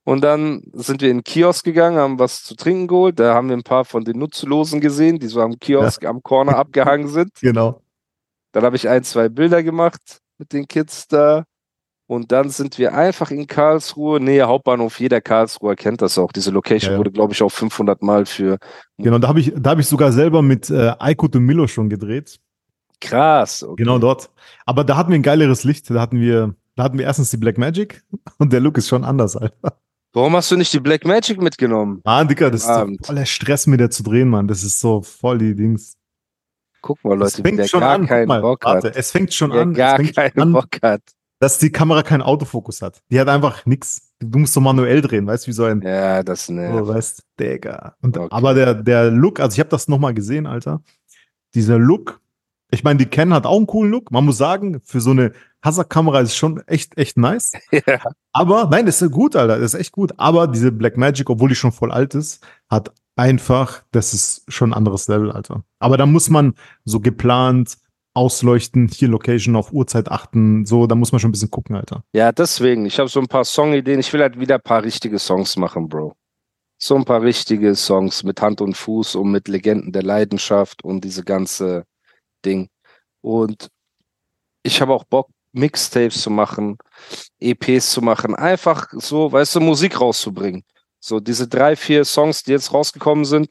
Und 0.04 0.22
dann 0.24 0.64
sind 0.74 1.02
wir 1.02 1.12
in 1.12 1.18
den 1.20 1.24
Kiosk 1.24 1.64
gegangen, 1.64 1.98
haben 2.00 2.18
was 2.18 2.44
zu 2.44 2.56
trinken 2.56 2.88
geholt. 2.88 3.20
Da 3.20 3.36
haben 3.36 3.50
wir 3.50 3.56
ein 3.56 3.62
paar 3.64 3.86
von 3.86 4.04
den 4.04 4.18
Nutzlosen 4.18 4.82
gesehen, 4.82 5.20
die 5.20 5.28
so 5.28 5.42
am 5.42 5.60
Kiosk, 5.60 6.04
am 6.06 6.24
Corner 6.24 6.58
abgehangen 6.58 7.08
sind. 7.08 7.30
Genau. 7.40 7.82
Dann 8.52 8.64
habe 8.64 8.76
ich 8.76 8.90
ein, 8.90 9.04
zwei 9.04 9.30
Bilder 9.30 9.62
gemacht 9.62 10.20
mit 10.40 10.54
den 10.54 10.68
Kids 10.68 11.08
da. 11.08 11.44
Und 12.08 12.32
dann 12.34 12.50
sind 12.50 12.78
wir 12.78 12.94
einfach 12.94 13.32
in 13.32 13.48
Karlsruhe, 13.48 14.20
Nähe 14.20 14.46
Hauptbahnhof. 14.48 15.00
Jeder 15.00 15.22
Karlsruher 15.22 15.76
kennt 15.76 16.02
das 16.02 16.18
auch. 16.18 16.32
Diese 16.34 16.52
Location 16.52 16.90
Ja, 16.90 16.94
ja. 16.94 16.98
wurde, 17.00 17.12
glaube 17.12 17.34
ich, 17.34 17.42
auch 17.44 17.52
500 17.52 18.02
Mal 18.02 18.26
für 18.26 18.58
Genau, 18.98 19.18
da 19.20 19.28
habe 19.30 19.40
ich, 19.40 19.54
da 19.56 19.78
ich 19.78 19.88
sogar 19.88 20.12
selber 20.12 20.42
mit 20.42 20.70
äh, 20.70 20.94
Aykut 21.00 21.36
und 21.36 21.44
Milo 21.44 21.68
schon 21.68 21.90
gedreht. 21.90 22.40
krass. 23.00 23.64
Okay. 23.64 23.84
Genau 23.84 23.98
dort. 24.00 24.30
Aber 24.66 24.84
da 24.84 24.98
hatten 24.98 25.12
wir 25.12 25.20
ein 25.20 25.24
geileres 25.24 25.64
Licht. 25.64 25.90
Da 25.90 26.02
hatten 26.02 26.20
wir, 26.20 26.54
da 26.76 26.84
hatten 26.84 26.98
wir 26.98 27.06
erstens 27.06 27.30
die 27.32 27.38
Black 27.38 27.58
Magic 27.58 28.04
und 28.38 28.52
der 28.54 28.60
Look 28.60 28.78
ist 28.78 28.88
schon 28.88 29.04
anders, 29.04 29.36
Alter. 29.36 29.78
Warum 30.14 30.36
hast 30.36 30.52
du 30.52 30.58
nicht 30.58 30.74
die 30.74 30.80
Black 30.82 31.06
Magic 31.06 31.42
mitgenommen? 31.42 32.02
Ah, 32.04 32.24
Dicker, 32.26 32.52
das 32.52 32.62
ist 32.64 32.68
Abend. 32.70 32.98
so 33.06 33.08
voller 33.14 33.26
Stress, 33.26 33.66
mit 33.68 33.80
der 33.80 33.90
zu 33.92 34.04
drehen, 34.04 34.28
Mann. 34.30 34.48
Das 34.48 34.64
ist 34.64 34.80
so 34.80 35.02
voll 35.02 35.38
die 35.38 35.56
Dings. 35.56 35.96
Guck 36.82 37.04
mal, 37.06 37.14
Es 37.22 37.38
Leute, 37.38 37.48
fängt 37.48 37.60
der 37.60 37.68
schon 37.68 37.84
an. 37.84 38.06
Mal, 38.28 38.42
Bock 38.42 38.66
warte, 38.66 38.88
hat. 38.90 38.96
es 38.98 39.12
fängt 39.12 39.34
schon 39.34 39.52
Der 39.52 39.62
an. 39.62 39.74
gar 39.74 40.00
es 40.00 40.10
fängt 40.12 40.38
an, 40.38 40.52
Bock 40.52 40.68
hat. 40.82 41.02
dass 41.40 41.60
die 41.60 41.72
Kamera 41.72 42.04
keinen 42.04 42.24
Autofokus 42.24 42.82
hat. 42.82 43.02
Die 43.12 43.20
hat 43.20 43.28
einfach 43.30 43.66
nix. 43.66 44.12
Du 44.20 44.40
musst 44.40 44.54
so 44.54 44.60
manuell 44.62 45.02
drehen, 45.02 45.26
weißt 45.28 45.46
du, 45.46 45.48
wie 45.50 45.54
so 45.54 45.64
ein, 45.66 45.82
Ja, 45.82 46.22
das 46.24 46.46
so, 46.48 46.54
nervt. 46.54 46.88
weißt, 46.88 47.24
Digga. 47.40 47.96
Und, 48.02 48.18
Okay. 48.18 48.28
Aber 48.32 48.54
der, 48.54 48.74
der 48.76 49.12
Look, 49.12 49.40
also 49.40 49.56
ich 49.56 49.60
habe 49.60 49.70
das 49.70 49.88
nochmal 49.88 50.14
gesehen, 50.14 50.46
Alter. 50.46 50.82
Dieser 51.56 51.78
Look, 51.80 52.21
ich 52.72 52.84
meine, 52.84 52.98
die 52.98 53.06
Ken 53.06 53.34
hat 53.34 53.46
auch 53.46 53.58
einen 53.58 53.68
coolen 53.68 53.92
Look. 53.92 54.12
Man 54.12 54.26
muss 54.26 54.38
sagen, 54.38 54.82
für 54.84 55.02
so 55.02 55.12
eine 55.12 55.34
Hasselkamera 55.64 56.22
ist 56.22 56.30
es 56.30 56.36
schon 56.36 56.66
echt, 56.68 56.98
echt 56.98 57.18
nice. 57.18 57.52
Ja. 57.72 58.00
Aber 58.34 58.68
nein, 58.72 58.86
das 58.86 59.02
ist 59.02 59.12
gut, 59.12 59.36
Alter. 59.36 59.60
Das 59.60 59.74
ist 59.74 59.80
echt 59.80 59.92
gut. 59.92 60.14
Aber 60.18 60.48
diese 60.48 60.72
Black 60.72 60.98
Magic, 60.98 61.30
obwohl 61.30 61.50
die 61.50 61.56
schon 61.56 61.72
voll 61.72 61.92
alt 61.92 62.16
ist, 62.16 62.46
hat 62.70 62.94
einfach, 63.16 63.84
das 63.92 64.14
ist 64.14 64.44
schon 64.48 64.72
ein 64.72 64.74
anderes 64.74 65.08
Level, 65.08 65.32
Alter. 65.32 65.64
Aber 65.80 65.98
da 65.98 66.06
muss 66.06 66.30
man 66.30 66.54
so 66.86 67.00
geplant 67.00 67.78
ausleuchten, 68.14 68.88
hier 68.88 69.08
Location 69.08 69.56
auf 69.56 69.72
Uhrzeit 69.72 70.12
achten, 70.12 70.66
so, 70.66 70.86
da 70.86 70.96
muss 70.96 71.12
man 71.12 71.20
schon 71.20 71.30
ein 71.30 71.32
bisschen 71.32 71.52
gucken, 71.52 71.76
Alter. 71.76 72.04
Ja, 72.14 72.32
deswegen. 72.32 72.86
Ich 72.86 73.00
habe 73.00 73.10
so 73.10 73.20
ein 73.20 73.28
paar 73.28 73.46
Songideen. 73.46 74.00
Ich 74.00 74.12
will 74.14 74.22
halt 74.22 74.40
wieder 74.40 74.56
ein 74.56 74.62
paar 74.62 74.84
richtige 74.84 75.20
Songs 75.20 75.58
machen, 75.58 75.88
Bro. 75.90 76.16
So 76.78 76.96
ein 76.96 77.06
paar 77.06 77.22
richtige 77.22 77.76
Songs 77.76 78.24
mit 78.24 78.42
Hand 78.42 78.60
und 78.62 78.76
Fuß 78.76 79.16
und 79.16 79.32
mit 79.32 79.48
Legenden 79.48 79.92
der 79.92 80.04
Leidenschaft 80.04 80.84
und 80.84 81.04
diese 81.04 81.24
ganze 81.24 81.86
Ding. 82.46 82.70
Und 83.22 83.70
ich 84.64 84.82
habe 84.82 84.94
auch 84.94 85.04
Bock, 85.06 85.30
Mixtapes 85.54 86.22
zu 86.22 86.30
machen, 86.30 86.78
EPs 87.40 87.92
zu 87.92 88.02
machen, 88.02 88.36
einfach 88.36 88.88
so, 88.92 89.32
weißt 89.32 89.56
du, 89.56 89.60
Musik 89.60 90.00
rauszubringen. 90.00 90.64
So 91.00 91.20
diese 91.20 91.48
drei, 91.48 91.76
vier 91.76 92.06
Songs, 92.06 92.44
die 92.44 92.52
jetzt 92.52 92.74
rausgekommen 92.74 93.26
sind, 93.26 93.50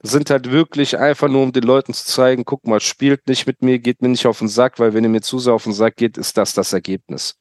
sind 0.00 0.30
halt 0.30 0.50
wirklich 0.50 0.96
einfach 0.96 1.28
nur, 1.28 1.42
um 1.42 1.52
den 1.52 1.64
Leuten 1.64 1.92
zu 1.92 2.06
zeigen, 2.06 2.44
guck 2.44 2.66
mal, 2.66 2.80
spielt 2.80 3.26
nicht 3.26 3.46
mit 3.46 3.62
mir, 3.62 3.78
geht 3.80 4.00
mir 4.00 4.08
nicht 4.08 4.26
auf 4.26 4.38
den 4.38 4.48
Sack, 4.48 4.78
weil 4.78 4.94
wenn 4.94 5.04
ihr 5.04 5.10
mir 5.10 5.22
zu 5.22 5.38
sehr 5.40 5.54
auf 5.54 5.64
den 5.64 5.72
Sack 5.72 5.96
geht, 5.96 6.16
ist 6.16 6.36
das 6.36 6.54
das 6.54 6.72
Ergebnis. 6.72 7.34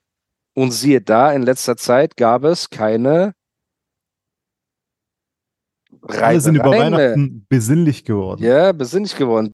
Und 0.56 0.72
siehe 0.72 1.02
da, 1.02 1.32
in 1.34 1.44
letzter 1.44 1.78
Zeit 1.78 2.18
gab 2.18 2.44
es 2.44 2.70
keine 2.70 3.36
Alle 6.02 6.42
sind 6.42 6.56
über. 6.56 6.72
Weihnachten 6.72 7.46
besinnlich 7.48 8.04
geworden. 8.04 8.44
Ja, 8.44 8.72
besinnlich 8.72 9.16
geworden. 9.16 9.54